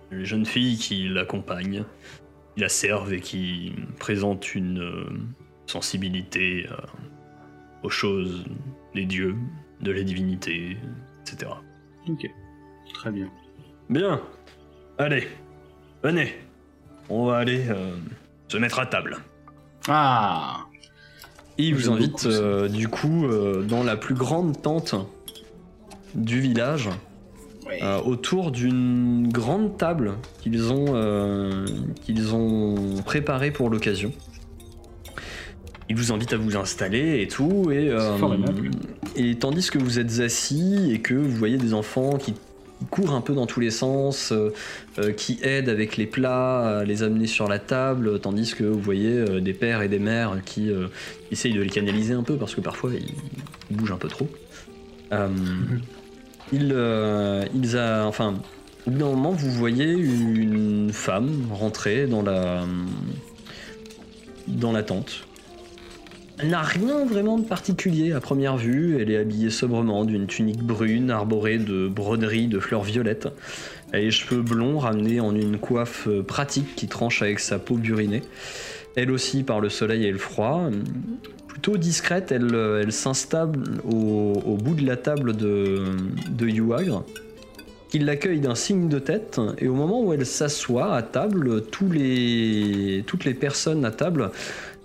[0.10, 1.84] les jeunes filles qui l'accompagnent,
[2.56, 5.06] qui la servent et qui présentent une euh,
[5.66, 6.76] sensibilité euh,
[7.84, 8.46] aux choses
[8.96, 9.36] des dieux,
[9.82, 10.78] de la divinité,
[11.22, 11.52] etc.
[12.08, 12.26] Ok,
[12.94, 13.30] très bien.
[13.90, 14.22] Bien.
[14.98, 15.28] Allez,
[16.08, 16.34] venez.
[17.10, 17.92] On va aller euh,
[18.48, 19.18] se mettre à table.
[19.90, 20.60] Ah
[21.58, 24.96] Il vous invite euh, du coup euh, dans la plus grande tente
[26.16, 26.90] du village,
[27.82, 31.66] euh, autour d'une grande table qu'ils ont, euh,
[32.06, 34.14] qu'ils ont préparée pour l'occasion.
[35.90, 38.18] Il vous invite à vous installer et tout, et, euh,
[39.18, 42.34] et tandis que vous êtes assis et que vous voyez des enfants qui
[42.90, 44.54] courent un peu dans tous les sens, euh,
[45.00, 48.80] euh, qui aident avec les plats à les amener sur la table, tandis que vous
[48.80, 50.88] voyez euh, des pères et des mères qui euh,
[51.32, 54.30] essayent de les canaliser un peu parce que parfois ils, bougent un peu trop.
[55.12, 55.30] Euh,
[56.52, 58.36] ils, euh, ils a, enfin,
[58.86, 62.64] au bout d'un moment, vous voyez une femme rentrer dans la
[64.48, 65.27] dans la tente.
[66.44, 69.02] N'a rien vraiment de particulier à première vue.
[69.02, 73.28] Elle est habillée sobrement d'une tunique brune arborée de broderies de fleurs violettes.
[73.92, 77.58] Elle a les cheveux blonds ramenés en une coiffe euh, pratique qui tranche avec sa
[77.58, 78.22] peau burinée.
[78.96, 80.70] Elle aussi par le soleil et le froid.
[81.48, 85.86] Plutôt discrète, elle, euh, elle s'installe au, bout de la table de,
[86.30, 87.04] de Yuagre
[87.90, 91.94] qui l'accueille d'un signe de tête et au moment où elle s'assoit à table, toutes
[91.94, 94.32] les personnes à table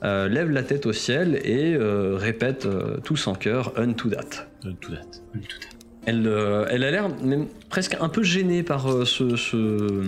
[0.05, 4.49] euh, lèvent la tête au ciel et euh, répètent euh, tous en chœur Unto that.
[4.81, 5.23] Tout date.
[6.05, 6.27] Elle,
[6.71, 10.03] elle a l'air même presque un peu gênée par ce, ce,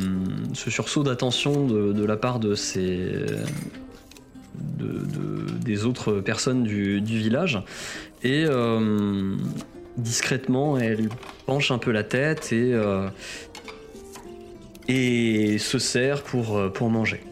[0.53, 3.13] ce sursaut d'attention de, de la part de ses
[4.79, 7.61] de, de- des autres personnes du, du village
[8.25, 8.45] et
[9.97, 11.09] discrètement elle
[11.47, 12.75] penche un peu la tête et
[14.89, 17.23] et se sert pour, pour manger.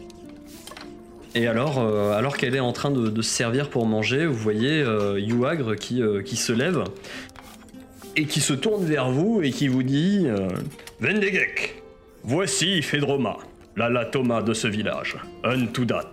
[1.35, 4.81] Et alors, euh, alors qu'elle est en train de, se servir pour manger, vous voyez
[4.81, 6.83] euh, Yuagre qui, euh, qui se lève
[8.15, 10.47] et qui se tourne vers vous et qui vous dit euh,
[10.99, 11.81] Vendegek,
[12.23, 13.37] voici Fedroma,
[13.75, 16.11] la Latoma de ce village, Untudat,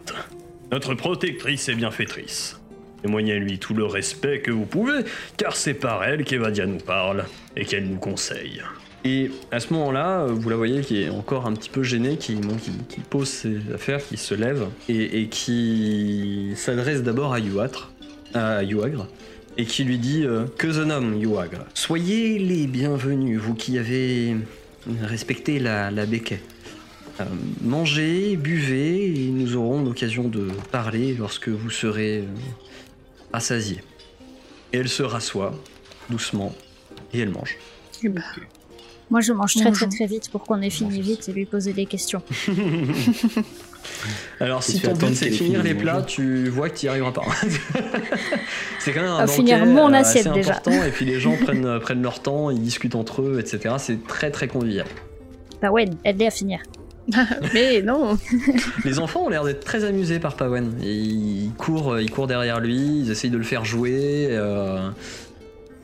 [0.72, 2.58] notre protectrice et bienfaitrice.
[3.02, 5.04] Témoignez-lui tout le respect que vous pouvez,
[5.36, 7.24] car c'est par elle qu'Evadia nous parle
[7.56, 8.62] et qu'elle nous conseille.
[9.04, 12.16] Et à ce moment-là, euh, vous la voyez qui est encore un petit peu gênée,
[12.16, 12.38] qui,
[13.08, 17.92] pose ses affaires, qui se lève et, et qui s'adresse d'abord à Yuatre,
[18.34, 19.06] à Yuagre,
[19.56, 21.64] et qui lui dit euh, Que nom, Yuagre.
[21.74, 24.36] Soyez les bienvenus, vous qui avez
[25.02, 26.40] respecté la, la béquet.
[27.20, 27.24] Euh,
[27.60, 32.26] mangez, buvez, et nous aurons l'occasion de parler lorsque vous serez euh,
[33.32, 33.82] assasiés.
[34.72, 35.52] Et elle se rassoit,
[36.08, 36.54] doucement,
[37.12, 37.56] et elle mange.
[38.02, 38.22] Eh ben,
[39.10, 39.88] Moi, je mange très très Bonjour.
[39.88, 42.22] très vite pour qu'on ait fini vite et lui poser des questions.
[44.40, 47.12] Alors, si tu ton but c'est finir les plats, tu vois que tu n'y arriveras
[47.12, 47.22] pas.
[48.78, 50.52] c'est quand même un finir mon euh, assiette, assez déjà.
[50.52, 53.74] important, et puis les gens prennent, euh, prennent leur temps, ils discutent entre eux, etc.
[53.78, 54.86] C'est très très convivial.
[55.60, 56.60] Bah ouais, aide-les à finir.
[57.52, 58.16] mais non.
[58.84, 60.74] Les enfants ont l'air d'être très amusés par Pawen.
[60.82, 64.28] Ils courent, ils courent derrière lui, ils essayent de le faire jouer.
[64.30, 64.88] euh,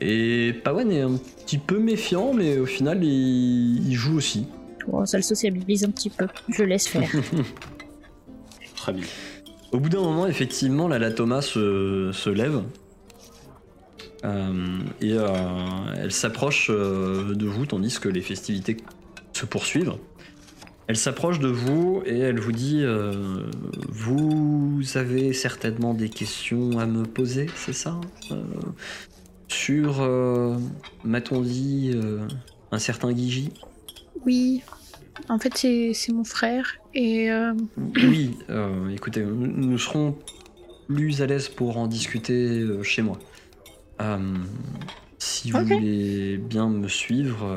[0.01, 4.47] Et Pawen est un petit peu méfiant, mais au final, il, il joue aussi.
[4.87, 6.27] Bon, ça le sociabilise un petit peu.
[6.49, 7.09] Je laisse faire.
[8.75, 9.03] Très bien.
[9.71, 12.61] Au bout d'un moment, effectivement, la Latoma se, se lève.
[14.23, 15.27] Euh, et euh,
[15.97, 18.77] elle s'approche euh, de vous tandis que les festivités
[19.33, 19.93] se poursuivent.
[20.87, 23.43] Elle s'approche de vous et elle vous dit euh,
[23.89, 27.99] Vous avez certainement des questions à me poser, c'est ça
[28.31, 28.41] Euh,
[29.47, 30.57] Sur, euh,
[31.03, 32.27] m'a-t-on dit, euh,
[32.71, 33.51] un certain Guigi
[34.25, 34.61] Oui.
[35.29, 36.77] En fait, c'est mon frère.
[36.93, 37.53] Et euh,
[37.95, 38.37] Oui,
[38.91, 40.15] écoutez, nous, nous serons
[40.87, 43.17] plus à l'aise pour en discuter chez moi.
[45.17, 47.47] Si vous voulez bien me suivre.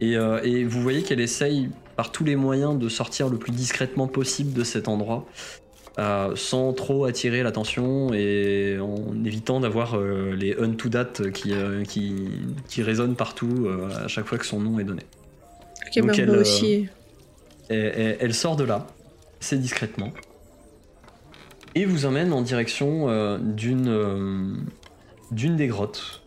[0.00, 4.06] et, et vous voyez qu'elle essaye par tous les moyens de sortir le plus discrètement
[4.06, 5.26] possible de cet endroit.
[6.00, 11.52] Euh, sans trop attirer l'attention et en évitant d'avoir euh, les un to date qui,
[11.52, 12.14] euh, qui,
[12.68, 15.02] qui résonnent partout euh, à chaque fois que son nom est donné.
[15.86, 16.88] ok, Donc bah, elle, aussi.
[17.68, 18.86] Et- elle sort de là,
[19.42, 20.10] assez discrètement,
[21.74, 24.64] et vous emmène en direction d'une
[25.30, 26.22] d'une des grottes,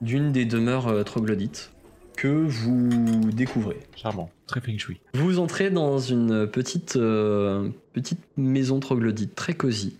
[0.00, 1.70] d'une des demeures troglodytes
[2.16, 3.78] que vous découvrez.
[3.96, 4.30] Charmant.
[4.46, 5.00] Très feng shui.
[5.14, 9.96] Vous entrez dans une petite, euh, petite maison troglodyte très cosy,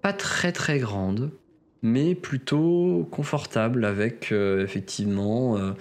[0.00, 1.30] pas très très grande,
[1.82, 5.72] mais plutôt confortable avec euh, effectivement euh,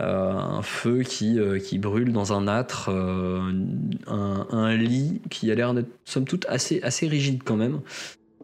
[0.00, 3.50] euh, un feu qui, euh, qui brûle dans un âtre, euh,
[4.06, 7.80] un, un lit qui a l'air d'être somme toute assez, assez rigide quand même,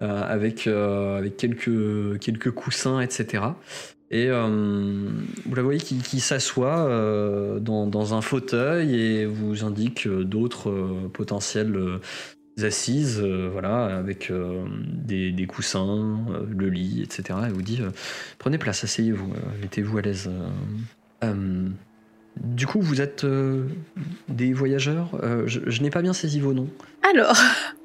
[0.03, 3.45] euh, avec, euh, avec quelques, quelques coussins, etc.
[4.15, 4.47] Et euh,
[5.45, 11.11] vous la voyez qui, s'assoit euh, dans, un fauteuil et vous indique euh, d'autres euh,
[11.13, 11.77] potentielles
[12.63, 17.41] assises, voilà, avec des, coussins, le lit, etc.
[17.45, 17.81] Elle vous dit
[18.39, 20.31] prenez place, asseyez-vous, mettez-vous à l'aise.
[22.37, 23.27] du coup, vous êtes
[24.29, 25.11] des voyageurs
[25.47, 26.71] Je, n'ai pas bien saisi vos noms.
[27.03, 27.37] Alors,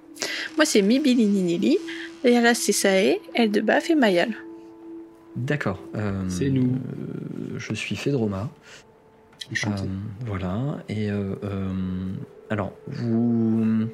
[0.55, 1.79] moi c'est Mibilininili.
[2.23, 4.35] Et là c'est Sae, Eldebaf et Mayal.
[5.35, 5.79] D'accord.
[5.95, 6.73] euh, C'est nous.
[6.75, 8.49] euh, je suis Fedroma.
[9.65, 9.69] Euh,
[10.25, 10.83] voilà.
[10.89, 11.69] Et euh, euh,
[12.49, 13.87] alors, vous.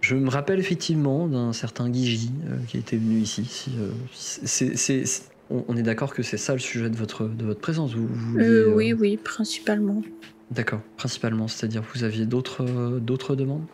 [0.00, 3.44] Je me rappelle effectivement d'un certain Guigi euh, qui était venu ici.
[3.44, 7.24] Si, euh, c'est- c'est- c'est- on, est d'accord que c'est ça le sujet de votre,
[7.26, 7.94] de votre présence.
[7.94, 10.02] Vous, vous vouliez, Euh, euh, oui, oui, principalement.
[10.50, 11.48] D'accord, principalement.
[11.48, 13.64] C'est-à-dire vous aviez d'autres euh, d'autres demandes?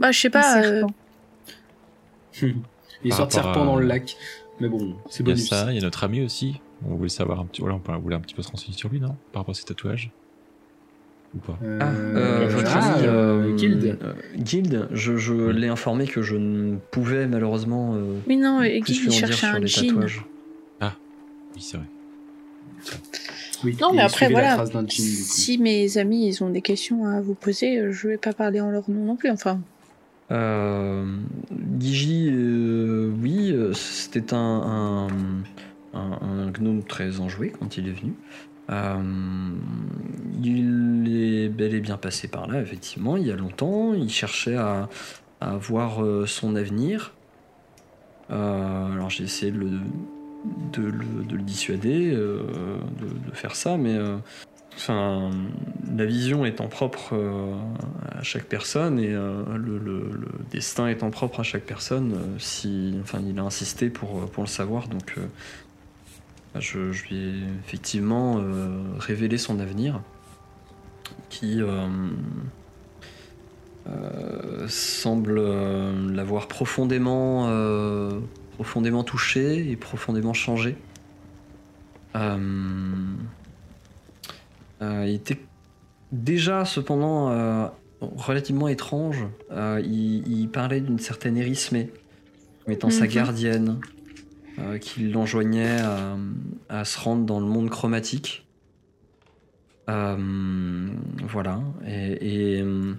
[0.00, 0.58] Bah, je sais pas.
[0.58, 0.94] euh, serpent.
[3.04, 4.16] Il Par sort de serpent dans le lac.
[4.60, 5.48] Mais bon, c'est Il y a bonus.
[5.48, 6.60] ça, il y a notre ami aussi.
[6.86, 9.00] On voulait savoir un petit, voilà, on voulait un petit peu se renseigner sur lui,
[9.00, 9.16] non?
[9.32, 10.10] Par rapport à ses tatouages
[11.34, 11.58] Ou pas?
[11.62, 13.12] Euh, Ah, euh, votre ah, ami, euh,
[13.52, 13.98] euh, Guild.
[14.02, 15.58] euh, Guild, je, je Oui.
[15.58, 19.48] l'ai informé que je ne pouvais malheureusement euh, Oui, non, Guy, lui il cherchait sur
[19.48, 19.86] un les jean.
[19.88, 20.24] tatouages.
[21.56, 21.86] Oui, c'est vrai.
[23.64, 24.56] Oui, Non, mais après, voilà.
[24.66, 24.86] jean.
[24.88, 28.70] Si mes amis, ils ont des questions à vous poser, je vais pas parler en
[28.70, 29.30] leur nom non plus.
[29.30, 29.60] Enfin,
[30.30, 35.08] Gigi, euh, oui, euh, c'était un,
[35.92, 38.14] gnome très enjoué quand il est venu.
[38.70, 39.02] Euh,
[40.42, 43.94] il est bel et bien passé par là, effectivement, il y a longtemps.
[43.94, 44.88] Il cherchait à,
[45.40, 47.12] voir euh, son avenir.
[48.30, 49.70] Euh, alors j'ai essayé de le,
[50.72, 54.16] de le, de le dissuader euh, de, faire ça, mais euh,
[54.76, 55.30] enfin,
[55.96, 57.54] la vision étant propre euh,
[58.12, 60.10] à chaque personne et euh, le,
[60.50, 64.88] destin étant propre à chaque personne, euh, si, enfin, il a insisté pour, le savoir,
[64.88, 65.16] donc
[66.58, 68.40] je, lui ai effectivement
[68.98, 70.00] révélé son avenir,
[71.28, 71.60] qui
[74.68, 75.40] semble
[76.12, 77.50] l'avoir profondément,
[78.54, 80.76] profondément touché et profondément changé.
[84.82, 85.38] Euh, il était
[86.12, 87.66] déjà cependant euh,
[88.00, 89.26] relativement étrange.
[89.50, 91.90] Euh, il, il parlait d'une certaine Érismée,
[92.64, 93.10] comme étant sa Mhm.
[93.10, 93.80] gardienne,
[94.80, 96.16] qui l'enjoignait à,
[96.68, 98.46] à se rendre dans le monde chromatique.
[99.88, 101.60] Voilà.
[101.86, 102.96] Et, et, hum,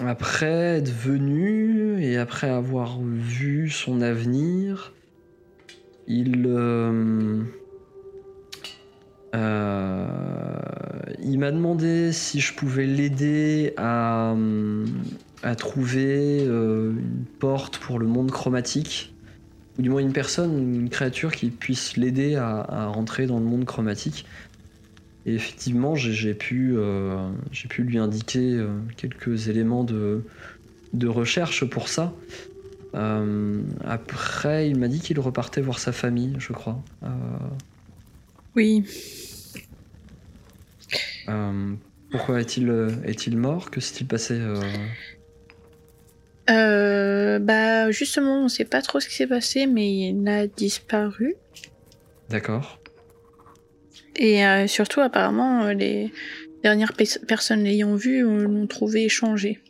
[0.00, 4.92] après être venu et après avoir vu son avenir,
[6.06, 7.42] il, euh,
[9.34, 10.06] euh,
[11.22, 14.34] il m'a demandé si je pouvais l'aider à,
[15.58, 19.14] trouver euh, une porte pour le monde chromatique,
[19.78, 23.64] ou du moins une personne, une créature qui puisse l'aider à, rentrer dans le monde
[23.64, 24.26] chromatique.
[25.26, 26.76] Et effectivement, j'ai pu,
[27.68, 28.64] pu lui indiquer
[28.96, 30.22] quelques éléments de,
[30.92, 32.14] de recherche pour ça.
[32.96, 36.82] Euh, après, il m'a dit qu'il repartait voir sa famille, je crois.
[37.02, 37.08] Euh,
[38.54, 38.84] oui.
[41.28, 41.74] euh,
[42.10, 42.70] pourquoi est-il
[43.04, 43.70] est-il mort?
[43.70, 44.40] Que s'est-il passé
[47.38, 51.34] bah, justement, on sait pas trop ce qui s'est passé, mais il a disparu.
[52.30, 52.80] D'accord.
[54.16, 56.12] Et surtout, apparemment, les
[56.62, 59.60] dernières pe- personnes l'ayant vu l'ont trouvé changé.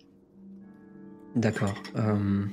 [1.34, 1.74] D'accord.
[1.96, 2.44] Euh,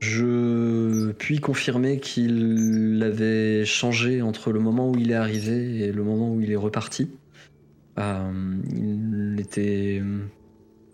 [0.00, 6.04] je puis confirmer qu'il avait changé entre le moment où il est arrivé et le
[6.04, 7.10] moment où il est reparti.
[7.98, 8.30] Euh,
[8.76, 10.02] il était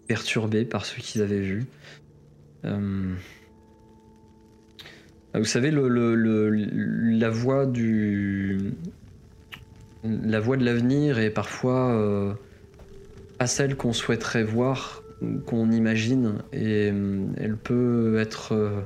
[0.06, 1.66] perturbé par ce qu'ils avaient vu.
[2.64, 3.14] Euh,
[5.34, 8.72] vous savez, le, la voix du.
[10.04, 12.34] La voix de l'avenir est parfois euh,
[13.38, 15.02] pas celle qu'on souhaiterait voir
[15.46, 18.80] qu'on imagine et euh, elle peut être euh,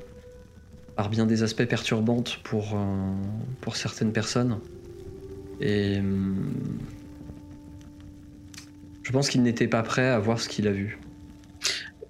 [0.97, 3.13] par bien des aspects perturbante pour, euh,
[3.61, 4.59] pour certaines personnes.
[5.61, 6.01] Et
[9.03, 10.99] je pense qu'il n'était pas prêt à voir ce qu'il a vu.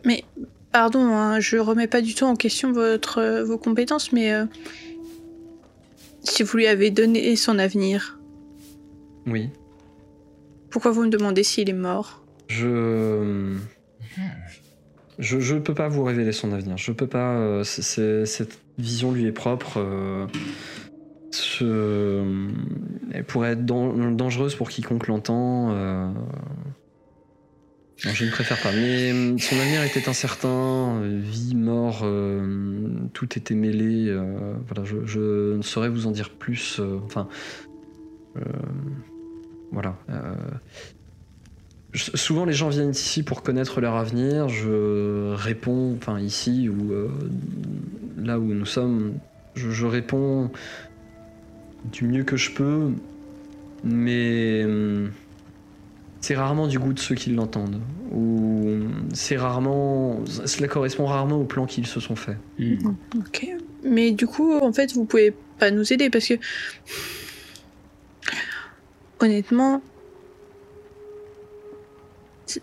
[0.04, 0.24] Mais,
[0.72, 4.44] pardon, hein, je remets pas du tout en question votre, vos compétences, mais euh,
[6.22, 8.18] si vous lui avez donné son avenir,
[9.26, 9.50] Oui.
[10.70, 12.24] pourquoi vous me demandez s'il est mort?
[12.48, 13.56] Je.
[15.18, 16.76] Je je peux pas vous révéler son avenir.
[16.76, 17.35] Je peux pas.
[17.37, 19.78] euh, cette vision lui est propre.
[19.78, 20.26] euh,
[21.31, 22.48] ce-
[23.12, 25.72] elle pourrait être dan- dangereuse pour quiconque l'entend.
[25.72, 26.11] euh,
[27.96, 28.70] je ne préfère pas.
[28.72, 31.00] Mais son avenir était incertain.
[31.02, 32.07] Vie, mort,
[33.12, 34.14] tout était mêlé.
[34.68, 36.81] voilà, je, je ne saurais vous en dire plus.
[37.04, 37.26] enfin.
[39.72, 39.98] voilà.
[41.94, 44.48] Euh, souvent, les gens viennent ici pour connaître leur avenir.
[44.48, 47.09] Je réponds, enfin ici ou euh,
[48.16, 49.14] là où nous sommes,
[49.55, 50.51] je, je réponds
[51.92, 52.90] du mieux que je peux,
[53.85, 55.11] mais hum,
[56.20, 57.81] c'est rarement du goût de ceux qui l'entendent.
[58.12, 58.81] Ou
[59.12, 62.37] c'est rarement, cela correspond rarement au plan qu'ils se sont faits.
[62.59, 62.94] Hmm.
[63.16, 63.48] Ok.
[63.85, 66.35] Mais du coup, en fait, vous pouvez pas nous aider parce que.
[69.20, 69.83] Honnêtement.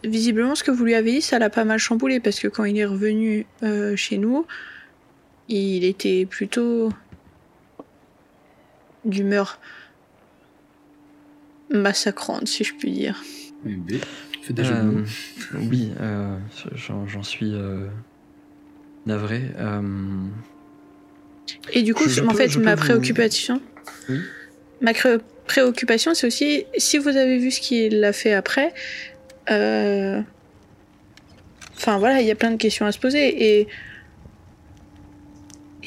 [0.03, 2.63] Visiblement, ce que vous lui avez dit, ça l'a pas mal chamboulé parce que quand
[2.63, 4.45] il est revenu euh, chez nous,
[5.47, 6.89] il était plutôt
[9.03, 9.59] d'humeur
[11.69, 13.21] massacrante, si je puis dire.
[13.65, 13.81] Oui.
[14.59, 15.03] Euh,
[15.55, 16.37] oui, euh,
[16.75, 17.87] j'en suis euh,
[19.07, 19.41] navré.
[19.57, 19.81] Euh,
[21.73, 23.59] Et du coup, Je- je en peux- fait, ma vous- préoccupation,
[24.09, 24.19] Oui.
[24.81, 24.91] ma
[25.47, 28.71] préoccupation, c'est aussi si vous avez vu ce qu'il a fait après.
[29.51, 30.21] Euh,
[31.77, 33.67] Enfin voilà, il y a plein de questions à se poser et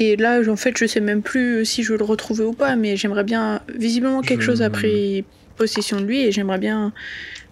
[0.00, 2.76] et là, en fait, je sais même plus si je veux le retrouver ou pas,
[2.76, 3.62] mais j'aimerais bien.
[3.74, 5.24] Visiblement, quelque Je- chose a pris
[5.56, 6.92] possession de lui et j'aimerais bien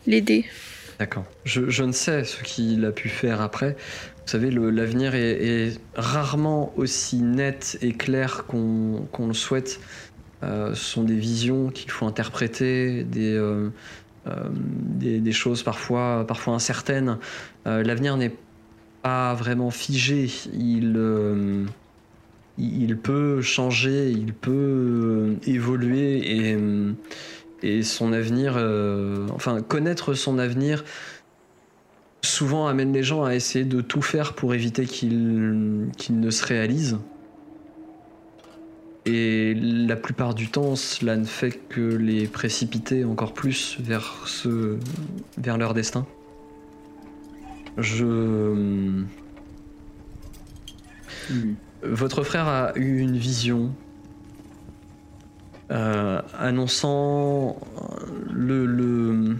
[0.07, 0.45] l'aider.
[1.01, 1.25] D'accord.
[1.45, 3.73] Je, je ne sais ce qu'il a pu faire après.
[3.73, 9.81] Vous savez, l'avenir est, est rarement aussi net et clair qu'on qu'on le souhaite.
[10.45, 13.71] Euh, ce sont des visions qu'il faut interpréter, des, euh,
[14.50, 17.18] des, des choses parfois, parfois incertaines.
[17.66, 18.34] Euh, L'avenir n'est
[19.02, 20.30] pas vraiment figé.
[20.52, 21.64] Il, euh,
[22.58, 26.92] il peut changer, il peut euh, évoluer et, euh,
[27.62, 30.84] et son avenir, euh, enfin connaître son avenir,
[32.22, 36.98] souvent amène les gens à essayer de tout faire pour éviter qu'il ne se réalise.
[39.09, 44.79] Et la plupart du temps, cela ne fait que les précipiter encore plus vers, ce,
[45.38, 46.07] vers leur destin.
[47.79, 48.05] Je.
[51.31, 51.55] Hmm.
[51.83, 53.73] Votre frère a eu une vision
[55.71, 57.61] euh, annonçant
[58.33, 59.37] le, le-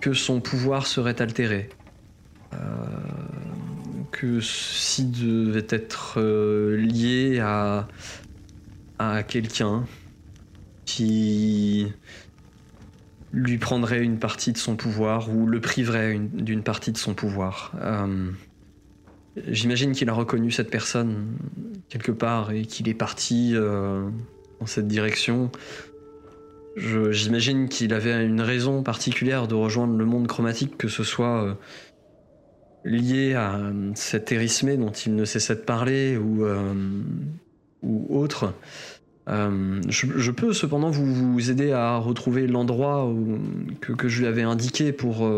[0.00, 1.68] que son pouvoir serait altéré.
[2.54, 2.56] Euh,
[4.18, 7.86] que ceci devait être euh, lié à,
[8.98, 9.84] à quelqu'un
[10.84, 11.86] qui
[13.32, 17.14] lui prendrait une partie de son pouvoir ou le priverait une- d'une partie de son
[17.14, 17.72] pouvoir.
[17.80, 18.30] Euh,
[19.48, 21.26] J'imagine qu'il a reconnu cette personne
[21.90, 24.08] quelque part et qu'il est parti euh,
[24.60, 25.50] dans cette direction.
[26.76, 31.54] J'imagine qu'il avait une raison particulière de rejoindre le monde chromatique, que ce soit euh,
[32.86, 36.74] lié à euh, cet érismé dont il ne cessait de parler ou, euh,
[37.82, 38.54] ou autre.
[39.28, 43.12] Euh, je, peux cependant vous, vous aider à retrouver l'endroit
[43.80, 45.28] que, que je lui avais indiqué pour,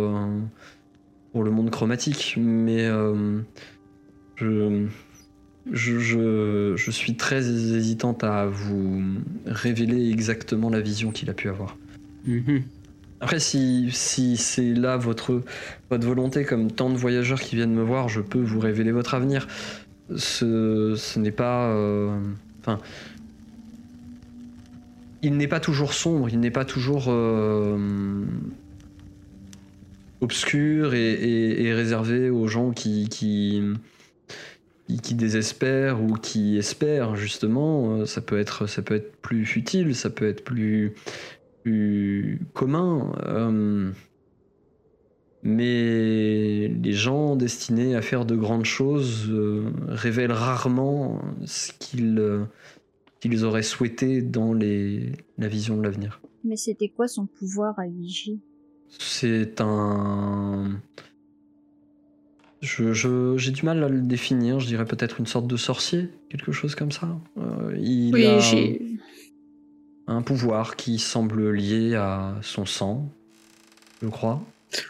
[1.33, 2.87] pour le monde chromatique, mais
[4.37, 4.87] je,
[5.73, 9.03] je, je, suis très hésitante à vous
[9.47, 11.79] révéler exactement la vision qu'il a pu avoir.
[12.27, 12.65] Mhm.
[13.21, 15.43] Après, si, si c'est là votre,
[15.91, 19.15] votre volonté, comme tant de voyageurs qui viennent me voir, je peux vous révéler votre
[19.15, 19.49] avenir.
[20.17, 21.69] Ce, n'est pas.
[21.71, 22.17] euh,
[22.61, 22.79] Enfin.
[25.23, 27.07] il n'est pas toujours sombre, il n'est pas toujours.
[27.09, 28.25] euh,
[30.21, 33.09] obscur et, réservé aux gens qui.
[33.09, 33.63] qui
[34.89, 39.45] qui- qui désespèrent ou qui espèrent justement, Euh, ça peut être ça peut être plus
[39.45, 40.95] futile, ça peut être plus
[41.63, 43.13] plus commun.
[43.27, 43.91] euh,
[45.43, 52.45] mais les gens destinés à faire de grandes choses euh, révèlent rarement ce qu'ils euh,
[53.21, 56.21] qu'ils auraient souhaité dans les, la vision de l'avenir.
[56.45, 58.39] Mais c'était quoi son pouvoir à Vigie
[58.89, 60.81] C'est un...
[62.61, 66.09] Je, je- j'ai du mal à le définir, je dirais peut-être une sorte de sorcier,
[66.29, 67.17] quelque chose comme ça.
[67.39, 68.81] Euh, il Oui, a j'ai.
[70.09, 73.09] Un pouvoir qui semble lié à son sang,
[74.03, 74.43] je crois.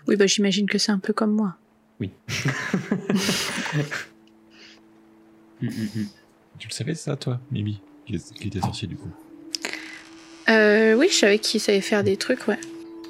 [0.07, 1.57] Oui, bah j'imagine que c'est un peu comme moi.
[2.01, 2.11] Oui.
[5.61, 9.11] Tu le savais ça, toi, Mimi Qu'il qu'il était sorcier, du coup?
[10.49, 12.59] Euh, oui, je savais qu'il savait faire des trucs, ouais.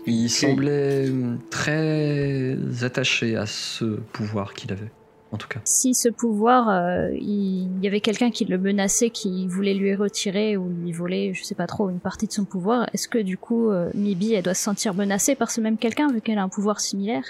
[0.06, 1.10] Il semblait
[1.50, 4.90] très attaché à ce pouvoir qu'il avait,
[5.33, 5.61] en tout cas.
[5.64, 10.57] Si ce pouvoir, euh, il y avait quelqu'un qui le menaçait, qui voulait lui retirer
[10.57, 13.37] ou lui voler, je sais pas trop, une partie de son pouvoir, est-ce que du
[13.37, 16.43] coup, euh, Mibi, elle doit se sentir menacée par ce même quelqu'un vu qu'elle a
[16.43, 17.24] un pouvoir similaire?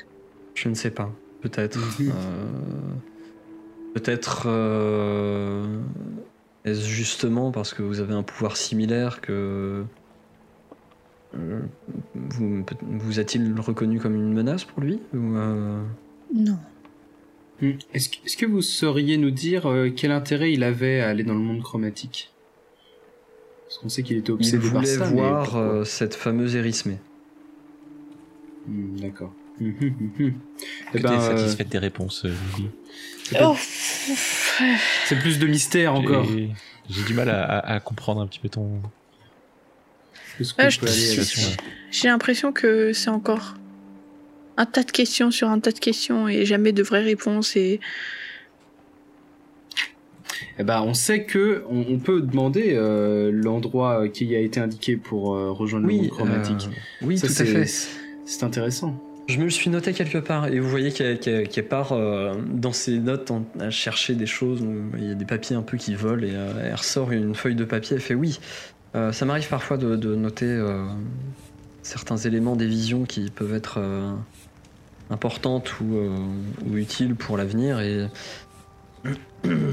[0.55, 1.79] Je ne sais pas, peut-être.
[2.01, 2.11] Mhm.
[2.11, 2.45] euh,
[3.95, 5.79] peut-être euh,
[6.65, 9.85] est-ce justement parce que vous avez un pouvoir similaire que
[12.15, 15.83] vous, a-t-il reconnu comme une menace pour lui ou, euh,
[16.35, 16.59] Non.
[17.61, 17.73] Hmm.
[17.93, 21.41] Est-ce que, vous sauriez nous dire euh, quel intérêt il avait à aller dans le
[21.41, 22.31] monde chromatique?
[23.67, 25.07] Parce qu'on sait qu'il était Il obsédé par voulait ça.
[25.07, 26.99] mais voir euh, cette fameuse érismée.
[28.67, 29.33] Hmm, D'accord.
[29.61, 29.73] Est-ce
[30.95, 32.25] Eh que ben, t'es euh, satisfaite des réponses,
[33.43, 33.57] Oh,
[35.05, 36.25] C'est plus de mystère encore.
[36.25, 38.81] J'ai- du mal à, à- à comprendre un petit peu ton.
[41.91, 43.55] J'ai l'impression que c'est encore
[44.59, 47.57] un tas de questions sur un tas de questions et jamais de vraies réponses.
[47.57, 47.81] Et
[50.59, 54.97] Eh ben, on sait que on, on peut demander euh, l'endroit qui a été indiqué
[54.97, 56.69] pour euh, rejoindre le monde chromatique.
[56.69, 57.89] euh, oui, Ça, tout à c'est- fait.
[58.27, 59.03] C'est intéressant.
[59.29, 62.99] Je me le suis noté quelque part et vous voyez qu'elle part euh, dans ses
[62.99, 64.61] notes en- à chercher des choses.
[64.63, 67.35] où Il y a des papiers un peu qui volent et euh, elle ressort une
[67.35, 67.97] feuille de papier.
[67.97, 68.39] Elle fait oui.
[68.95, 70.85] Euh, ça m'arrive parfois de, de noter euh,
[71.83, 73.79] certains éléments des visions qui peuvent être
[75.11, 76.17] importantes ou, euh,
[76.67, 78.07] ou utiles pour l'avenir et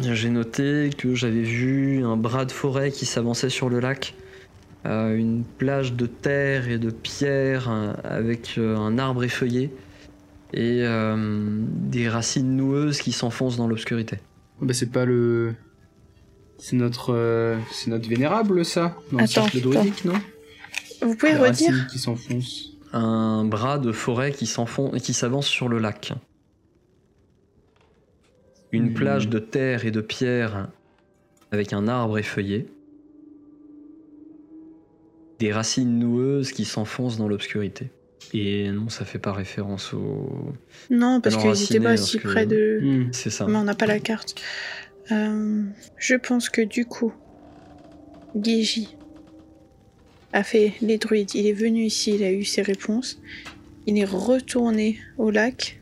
[0.02, 4.14] j'ai noté que j'avais vu un bras de forêt qui s'avançait sur le lac.
[4.86, 9.72] Euh, une plage de terre et de pierre euh, avec euh, un arbre effeuillé
[10.54, 14.20] et euh, des racines noueuses qui s'enfoncent dans l'obscurité.
[14.62, 15.56] Ah bah, c'est pas le.
[16.60, 20.14] C'est notre, euh, c'est notre vénérable ça, dans le cercle druidique, non?
[21.02, 21.72] Vous pouvez Les redire?
[21.72, 22.75] racines qui s'enfoncent.
[22.98, 26.14] Un bras de forêt qui s'enfonce qui s'avance sur le lac.
[28.72, 28.94] Une Hmm.
[28.94, 30.70] plage de terre et de pierre
[31.52, 32.68] avec un arbre effeuillé.
[35.40, 37.90] Des racines noueuses qui s'enfoncent dans l'obscurité.
[38.34, 40.54] Et non, ça fait pas référence au.
[40.90, 42.80] Non, parce qu'ils raciné, étaient pas si que- près de.
[42.82, 43.10] Hmm.
[43.12, 43.46] C'est ça.
[43.46, 44.36] Mais on n'a pas la carte.
[45.12, 45.64] Euh,
[45.98, 47.14] je pense que du coup,
[48.42, 48.96] Gigi
[50.36, 51.34] a fait les druides.
[51.34, 53.22] Il est venu ici, il a eu ses réponses.
[53.88, 55.80] Il est retourné au lac.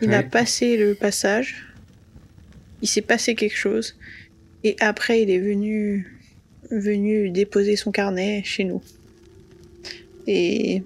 [0.00, 1.66] Il a passé le passage.
[2.80, 3.96] Il s'est passé quelque chose.
[4.62, 6.16] Et après, il est venu,
[6.70, 8.82] venu déposer son carnet chez nous.
[10.28, 10.84] Et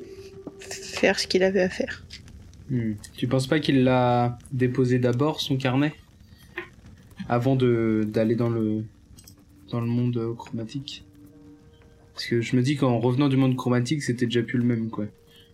[0.61, 2.03] faire ce qu'il avait à faire.
[2.71, 2.93] Hmm.
[3.15, 5.93] Tu penses pas qu'il l'a déposé d'abord son carnet
[7.29, 8.85] avant de d'aller dans le
[9.71, 11.05] dans le monde chromatique?
[12.17, 14.89] Parce que je me dis qu'en revenant du monde chromatique, c'était déjà plus le même
[14.89, 15.05] quoi.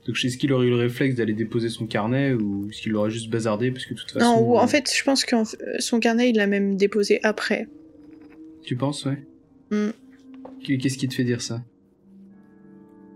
[0.07, 3.11] Donc est-ce qu'il aurait eu le réflexe d'aller déposer son carnet ou est-ce qu'il aurait
[3.11, 5.35] juste bazardé parce que de toute façon Non, en euh, fait, je pense que
[5.81, 7.67] son carnet, il l'a même déposé après.
[8.63, 9.19] Tu penses ouais?
[9.73, 9.91] Hmm.
[10.63, 11.65] Qu'est-ce qui te fait dire ça?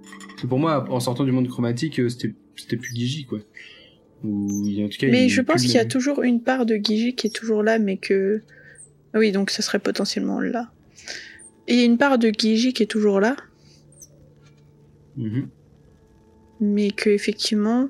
[0.03, 3.39] Parce que pour moi, en sortant du monde chromatique, euh, c'était plus Gigi quoi.
[4.25, 4.49] Ou
[4.83, 7.29] en tout cas, Mais je pense qu'il y a toujours une part de Gigi qui
[7.29, 8.43] est toujours là, mais que.
[9.15, 10.73] Ah Oui, donc ça serait potentiellement là.
[11.69, 13.37] Et il y a une part de Gigi qui est toujours là,
[15.17, 15.49] Mhm.
[16.61, 17.89] mais que effectivement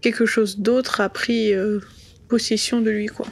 [0.00, 1.78] quelque chose d'autre a pris euh,
[2.28, 3.26] possession de lui, quoi.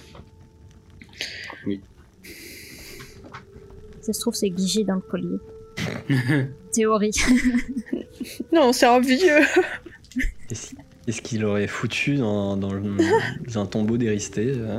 [4.00, 5.38] Ça se trouve, c'est Guigé dans le collier.
[6.72, 7.12] Théorie.
[8.52, 9.40] Non, c'est un vieux.
[10.50, 10.74] Est-ce
[11.06, 12.82] est-ce qu'il aurait foutu dans, dans le-
[13.46, 14.78] dans un tombeau d'éristé euh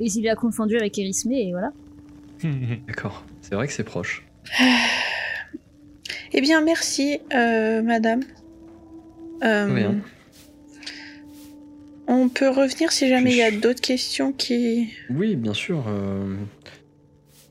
[0.00, 1.72] Et il a confondu avec Erismé, et voilà.
[2.86, 4.24] D'accord, c'est vrai que c'est proche.
[6.32, 8.22] Eh bien, merci, euh, madame.
[9.42, 9.92] Euh.
[12.06, 14.92] On peut revenir si jamais il y a d'autres questions qui.
[15.10, 15.84] Oui, bien sûr.
[15.88, 16.36] euh,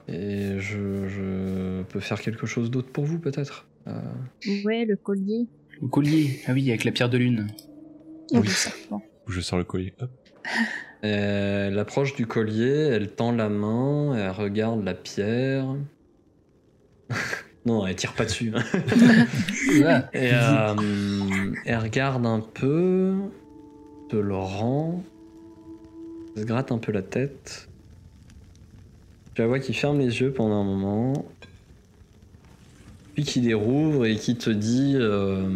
[0.08, 3.68] Et je, je peux faire quelque chose d'autre pour vous, peut-être.
[3.88, 4.00] Euh,
[4.64, 5.48] Ouais, le collier.
[5.82, 7.48] Le collier, ah oui, avec la pierre de lune.
[8.32, 8.72] Oui, ça.
[8.90, 9.02] Bon.
[9.28, 9.94] Je sors le collier.
[10.00, 10.10] Hop.
[11.02, 15.66] Elle approche du collier, elle tend la main, elle regarde la pierre.
[17.66, 18.52] non, elle tire pas dessus.
[18.54, 18.64] hein.
[20.14, 23.14] Et euh, elle regarde un peu,
[24.10, 25.04] te le rend,
[26.36, 27.70] se gratte un peu la tête.
[29.36, 31.26] Tu la vois qui ferme les yeux pendant un moment,
[33.14, 35.48] puis qui les rouvre et qui te dit euh,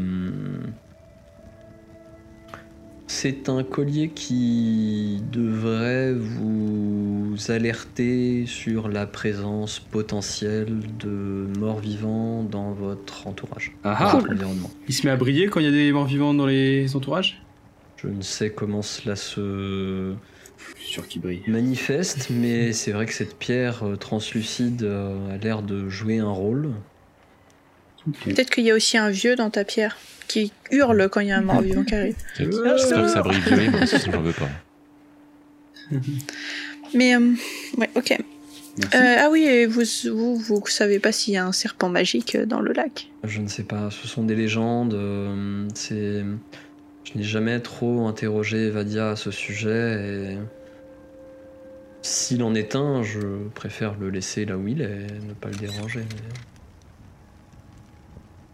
[3.15, 12.71] C'est un collier qui devrait vous alerter sur la présence potentielle de morts vivants dans
[12.71, 14.11] votre entourage, Ah dans ah.
[14.17, 14.71] votre environnement.
[14.87, 17.41] Il se met à briller quand il y a des morts vivants dans les entourages?
[17.97, 20.15] Je ne sais comment cela se
[20.57, 21.43] Je suis sûr qu'il brille.
[21.47, 26.31] manifeste, mais c'est vrai que cette pierre euh, translucide euh, a l'air de jouer un
[26.31, 26.71] rôle.
[28.25, 29.97] Peut-être qu'il y a aussi un vieux dans ta pierre
[30.27, 32.15] qui hurle quand il y a un mort vivant qui arrive.
[32.37, 33.41] J'espère que ça brille
[33.85, 34.49] sinon j'en veux pas.
[36.93, 37.33] Mais euh,
[37.77, 38.17] ouais, ok.
[38.95, 42.35] Euh, ah oui, et vous, vous, vous savez pas s'il y a un serpent magique
[42.35, 43.09] euh, dans le lac?
[43.23, 44.95] Je ne sais pas, ce sont des légendes.
[44.95, 46.23] euh, c'est,
[47.03, 50.31] je n'ai jamais trop interrogé Vadia à ce sujet.
[50.33, 50.37] Et
[52.01, 53.19] s'il en est un, je
[53.53, 55.99] préfère le laisser là où il est, et ne pas le déranger.
[55.99, 56.21] mais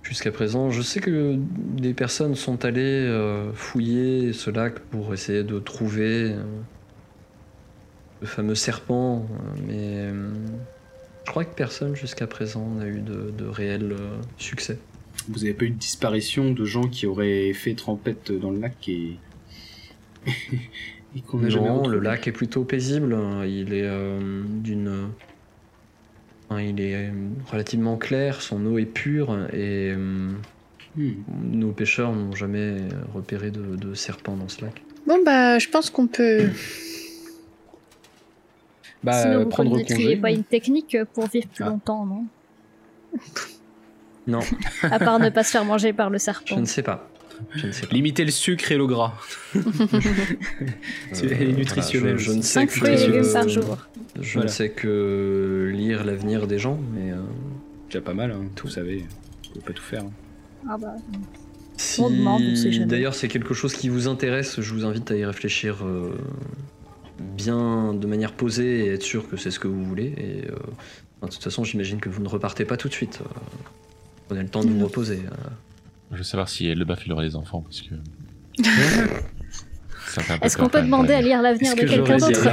[0.09, 0.71] jusqu'à présent.
[0.71, 6.31] Je sais que des personnes sont allées euh, fouiller ce lac pour essayer de trouver
[6.31, 6.43] euh,
[8.19, 9.27] le fameux serpent,
[9.67, 10.31] mais euh,
[11.25, 13.95] je crois que personne jusqu'à présent n'a eu de, de réel
[14.39, 14.79] succès.
[15.27, 18.89] Vous avez pas eu de disparition de gens qui auraient fait trempette dans le lac
[18.89, 19.17] et.
[20.25, 23.15] et qu'on jamais Non, le lac est plutôt paisible.
[23.45, 23.87] Il est
[24.63, 25.09] d'une.
[26.49, 27.11] Enfin, il est euh,
[27.51, 30.31] relativement clair, son eau est pure et euh,
[30.95, 31.11] Hmm.
[31.51, 32.77] nos pêcheurs n'ont jamais
[33.13, 34.81] repéré de, de serpent dans ce lac.
[35.05, 36.49] Bon, bah, je pense qu'on peut.
[39.03, 40.17] Bah, Sinon, vous prendre congé.
[40.17, 41.69] pas une technique pour vivre plus Ah.
[41.69, 42.25] longtemps, non?
[44.27, 44.39] Non,
[44.83, 46.57] À part ne pas se faire manger par le je serpent.
[46.59, 47.07] ne sais pas.
[47.55, 47.95] Je ne sais pas.
[47.95, 49.13] Limiter le sucre et le gras.
[51.11, 52.15] C'est Euh, nutritionnel.
[52.15, 53.77] voilà, je, je ne sais 5 que fruits et légumes par jour.
[54.19, 54.45] Je Voilà.
[54.49, 57.17] ne sais que lire l'avenir des gens, mais euh,
[57.89, 58.99] Déjà pas mal, hein, vous savez.
[58.99, 60.03] Vous pouvez pas tout faire.
[60.03, 60.11] hein.
[60.69, 60.93] Ah bah,
[61.77, 62.85] si On demande, on sait jamais.
[62.85, 66.11] d'ailleurs c'est quelque chose qui vous intéresse, je vous invite à y réfléchir euh,
[67.19, 70.13] bien de manière posée et être sûr que c'est ce que vous voulez.
[70.17, 70.55] Et euh,
[71.23, 73.19] de toute façon, j'imagine que vous ne repartez pas tout de suite.
[74.27, 75.19] Prenez le temps de vous reposer.
[76.11, 77.95] Je veux savoir si le baf il aurait des enfants parce que.
[80.41, 82.47] Est-ce qu'on peut demander à lire l'avenir de que quelqu'un d'autre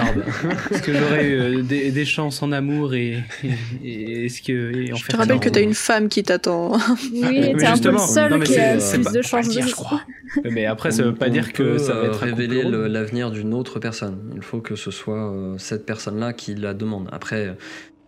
[0.70, 3.48] Est-ce que j'aurais euh, des, des chances en amour et, et,
[3.82, 6.72] et est-ce que et en Je te rappelle que t'as une femme qui t'attend.
[7.12, 10.02] Oui, t'es un peu le seul non, qui a plus pas- de chances je crois.
[10.44, 13.30] Mais après, ça on- veut pas on dire que ça va être révéler le- l'avenir
[13.30, 14.18] d'une autre personne.
[14.36, 17.08] Il faut que ce soit euh, cette personne-là qui la demande.
[17.10, 17.52] Après, euh,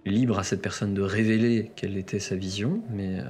[0.04, 3.22] libre à cette personne de révéler quelle était sa vision, mais euh,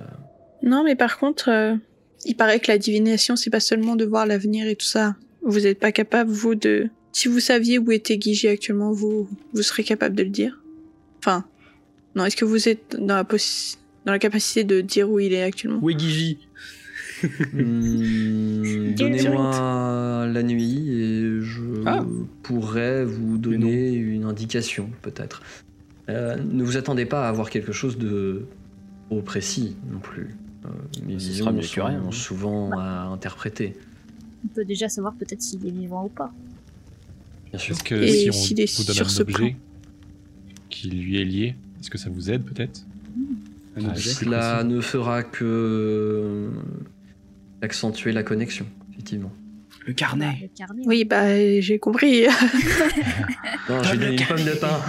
[0.64, 1.76] Non, mais par contre, euh,
[2.24, 5.16] il paraît que la divination, c'est pas seulement de voir l'avenir et tout ça.
[5.42, 6.88] Vous n'êtes pas capable, vous, de...
[7.12, 10.60] Si vous saviez où était Guigi actuellement, vous, vous serez capable de le dire
[11.20, 11.44] Enfin,
[12.14, 15.32] non, est-ce que vous êtes dans la, possi- dans la capacité de dire où il
[15.32, 15.78] est actuellement?
[15.82, 16.38] Où est Guigi
[17.52, 22.04] Hmm, Donnez-moi la nuit et je Ah.
[22.42, 25.42] pourrais vous donner une indication, peut-être.
[26.08, 28.42] Euh, ne vous attendez pas à avoir quelque chose de
[29.10, 30.34] trop précis non plus.
[30.68, 30.72] Euh,
[31.06, 32.12] mes Ce visions sera mieux que sont rien, hein.
[32.12, 33.76] souvent à interpréter,
[34.44, 36.32] On peut déjà savoir peut-être s'il est vivant ou pas.
[37.50, 37.74] bien sûr.
[37.74, 39.56] Est-ce que Et si on s'il est vous donne sur un ce objet
[40.70, 42.84] qui lui est lié, est-ce que ça vous aide peut-être
[43.76, 46.50] Ah, Cela ne fera que
[47.62, 49.32] accentuer la connexion, effectivement.
[49.88, 50.38] Le carnet.
[50.42, 50.82] Le carnet.
[50.86, 52.26] Oui, bah, j'ai compris.
[53.68, 54.80] Non, j'ai donné une pomme de pain.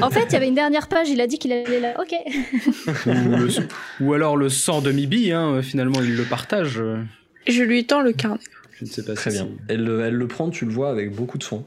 [0.02, 1.94] En fait, il y avait une dernière page, il a dit qu'il allait là.
[2.00, 2.12] Ok.
[3.06, 3.48] ou, le-
[4.04, 6.78] ou alors le sang de Mibi, hein, finalement, il le partage.
[6.80, 7.02] euh,
[7.48, 8.38] je lui tends le carnet.
[8.78, 9.48] Je ne sais pas Très si bien.
[9.68, 11.64] Elle, le- elle le prend, tu le vois, avec beaucoup de soin.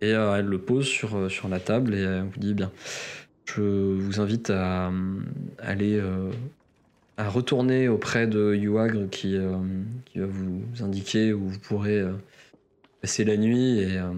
[0.00, 2.70] Et euh, elle le pose sur, euh, sur la table et elle vous dit bien.
[3.44, 4.90] Je vous invite à euh,
[5.58, 6.30] aller euh,
[7.20, 9.56] à retourner auprès de Yuagre qui, euh,
[10.06, 12.12] qui va vous indiquer où vous pourrez euh,
[13.02, 14.10] passer la nuit et euh,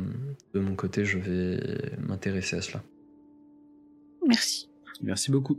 [0.55, 1.59] de mon côté je vais
[2.07, 2.82] m'intéresser à cela.
[4.26, 4.68] Merci.
[5.03, 5.59] Merci beaucoup.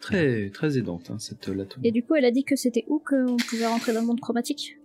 [0.00, 1.78] Très, très aidante, hein, cette lato.
[1.82, 4.20] Et du coup, elle a dit que c'était où qu'on pouvait rentrer dans le monde
[4.20, 4.78] chromatique?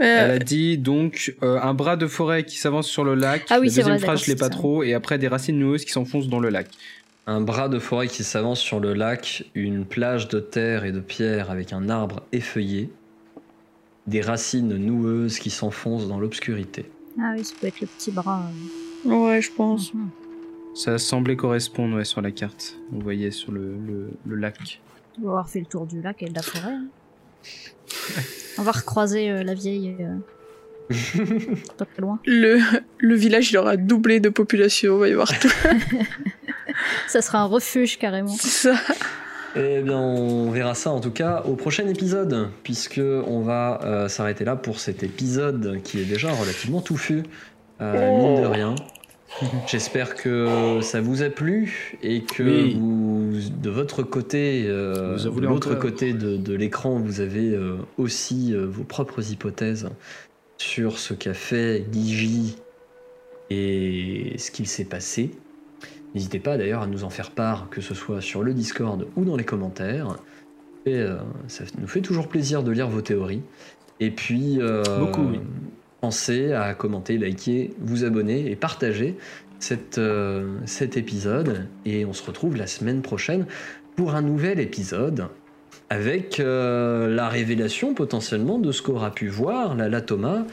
[0.00, 3.44] Euh, Elle a dit donc euh, un bras de forêt qui s'avance sur le lac.
[3.50, 4.50] Ah oui, La deuxième vrai, phrase, je l'ai pas ça.
[4.50, 4.82] trop.
[4.82, 6.68] Et après, des racines noueuses qui s'enfoncent dans le lac.
[7.26, 11.00] Un bras de forêt qui s'avance sur le lac, une plage de terre et de
[11.00, 12.90] pierre avec un arbre effeuillé,
[14.08, 16.90] des racines noueuses qui s'enfoncent dans l'obscurité.
[17.20, 18.42] Ah oui, ça peut être le petit bras.
[19.04, 19.94] Ouais, je pense.
[19.94, 20.08] Mhm.
[20.74, 22.76] Ça semblait correspondre ouais, sur la carte.
[22.90, 24.80] Vous voyez sur le, le, le lac.
[25.20, 26.72] On va avoir fait le tour du lac et de la forêt.
[26.72, 26.86] hein.
[28.58, 29.96] On va recroiser euh, la vieille.
[30.00, 30.16] euh,
[31.78, 32.18] pas très loin.
[32.26, 32.58] Le,
[32.98, 35.48] le village, il aura doublé de population, on va y voir tout
[37.08, 38.28] Ça sera un refuge carrément.
[38.38, 38.74] ça.
[39.54, 44.08] Eh bien, on verra ça en tout cas au prochain épisode, puisque on va euh,
[44.08, 47.22] s'arrêter là pour cet épisode qui est déjà relativement touffu,
[47.82, 48.74] euh, mine de rien.
[49.66, 52.74] J'espère que ça vous a plu et que Oui.
[52.78, 53.32] vous,
[53.62, 58.54] de votre côté, euh, Vous de l'autre côté de, de l'écran, vous avez euh, aussi
[58.54, 59.88] euh, vos propres hypothèses
[60.58, 62.56] sur ce qu'a fait Gigi
[63.50, 65.30] et ce qu'il s'est passé.
[66.14, 69.24] N'hésitez pas d'ailleurs à nous en faire part, que ce soit sur le Discord ou
[69.24, 70.16] dans les commentaires.
[70.84, 71.16] Et euh,
[71.48, 73.42] ça nous fait toujours plaisir de lire vos théories.
[74.00, 75.40] Et puis, euh, Beaucoup, oui.
[76.00, 79.16] pensez à commenter, liker, vous abonner et partager
[79.58, 81.68] cette, euh, cet épisode.
[81.86, 83.46] Et on se retrouve la semaine prochaine
[83.96, 85.28] pour un nouvel épisode
[85.88, 90.44] avec la révélation potentiellement de ce qu'aura pu voir la, la Thomas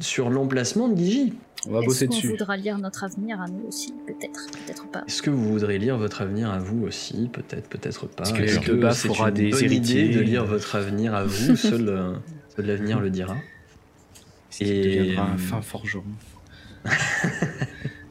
[0.00, 1.32] sur l'emplacement de Gigi.
[1.68, 2.28] On va bosser Est-ce qu'on dessus.
[2.28, 5.04] voudra lire notre avenir à nous aussi Peut-être, peut-être pas.
[5.06, 8.24] Est-ce que vous voudrez lire votre avenir à vous aussi Peut-être, peut-être pas.
[8.24, 11.14] Est-ce que Est-ce Eldebaf c'est aura une des bonne héritiers idée de lire votre avenir
[11.14, 12.14] à vous Seul, euh,
[12.56, 13.36] seul l'avenir le dira.
[14.60, 16.02] Et- deviendra un fin forgeron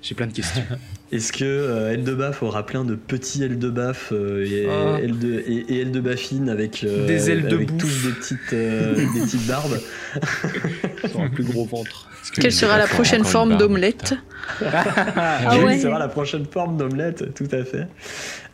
[0.01, 0.63] J'ai plein de questions.
[1.11, 4.97] Est-ce que euh, Eldebaf aura plein de petits Eldebaf euh, et, Ah.
[4.99, 7.81] Elde- et, et Eldebafine avec, euh, Des ailes de avec bouffe.
[7.81, 9.79] tous des petites, euh, des petites barbes?
[11.15, 12.07] Ont un plus gros ventre.
[12.33, 14.15] Que Quelle sera la prochaine forme d'omelette?
[14.63, 15.79] Ah ouais.
[15.79, 17.87] sera la prochaine forme d'omelette, tout à fait.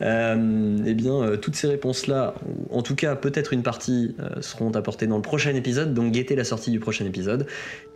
[0.02, 4.40] Euh, eh bien, euh, toutes ces réponses-là, ou en tout cas peut-être une partie, euh,
[4.40, 7.46] seront apportées dans le prochain épisode, donc guettez la sortie du prochain épisode.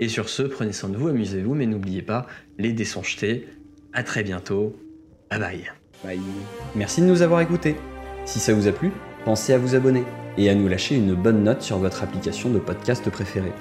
[0.01, 2.27] Et sur ce, prenez soin de vous, amusez-vous, mais n'oubliez pas,
[2.59, 3.47] les dés sont jetés.
[3.93, 4.77] À très bientôt.
[5.31, 5.73] Bye bye.
[6.05, 6.21] Bye.
[6.75, 7.77] Merci de nous avoir écoutés.
[8.25, 8.91] Si ça vous a plu,
[9.25, 10.05] pensez à vous abonner
[10.39, 13.53] et à nous lâcher une bonne note sur votre application de podcast préférée.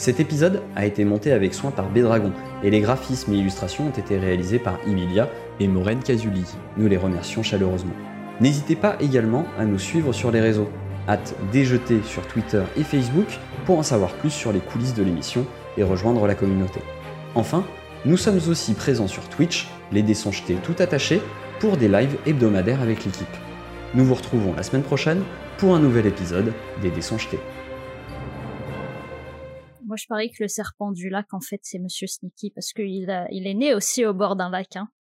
[0.00, 2.32] Cet épisode a été monté avec soin par Bédragon
[2.64, 5.28] et les graphismes et illustrations ont été réalisés par Emilia
[5.60, 6.46] et Maureen Casuli.
[6.78, 7.92] Nous les remercions chaleureusement.
[8.40, 10.70] N'hésitez pas également à nous suivre sur les réseaux.
[11.06, 13.26] Hâte déjeter sur Twitter et Facebook
[13.66, 15.44] pour en savoir plus sur les coulisses de l'émission
[15.76, 16.80] et rejoindre la communauté.
[17.34, 17.62] Enfin,
[18.06, 20.16] nous sommes aussi présents sur Twitch, les dés
[20.62, 21.20] tout attachés,
[21.58, 23.36] pour des lives hebdomadaires avec l'équipe.
[23.92, 25.22] Nous vous retrouvons la semaine prochaine
[25.58, 27.02] pour un nouvel épisode des dés.
[29.90, 33.26] Moi, je parie que le serpent du lac, en fait, c'est Monsieur Sneaky parce qu'il
[33.32, 34.76] il est né aussi au bord d'un lac.
[34.76, 34.88] Hein.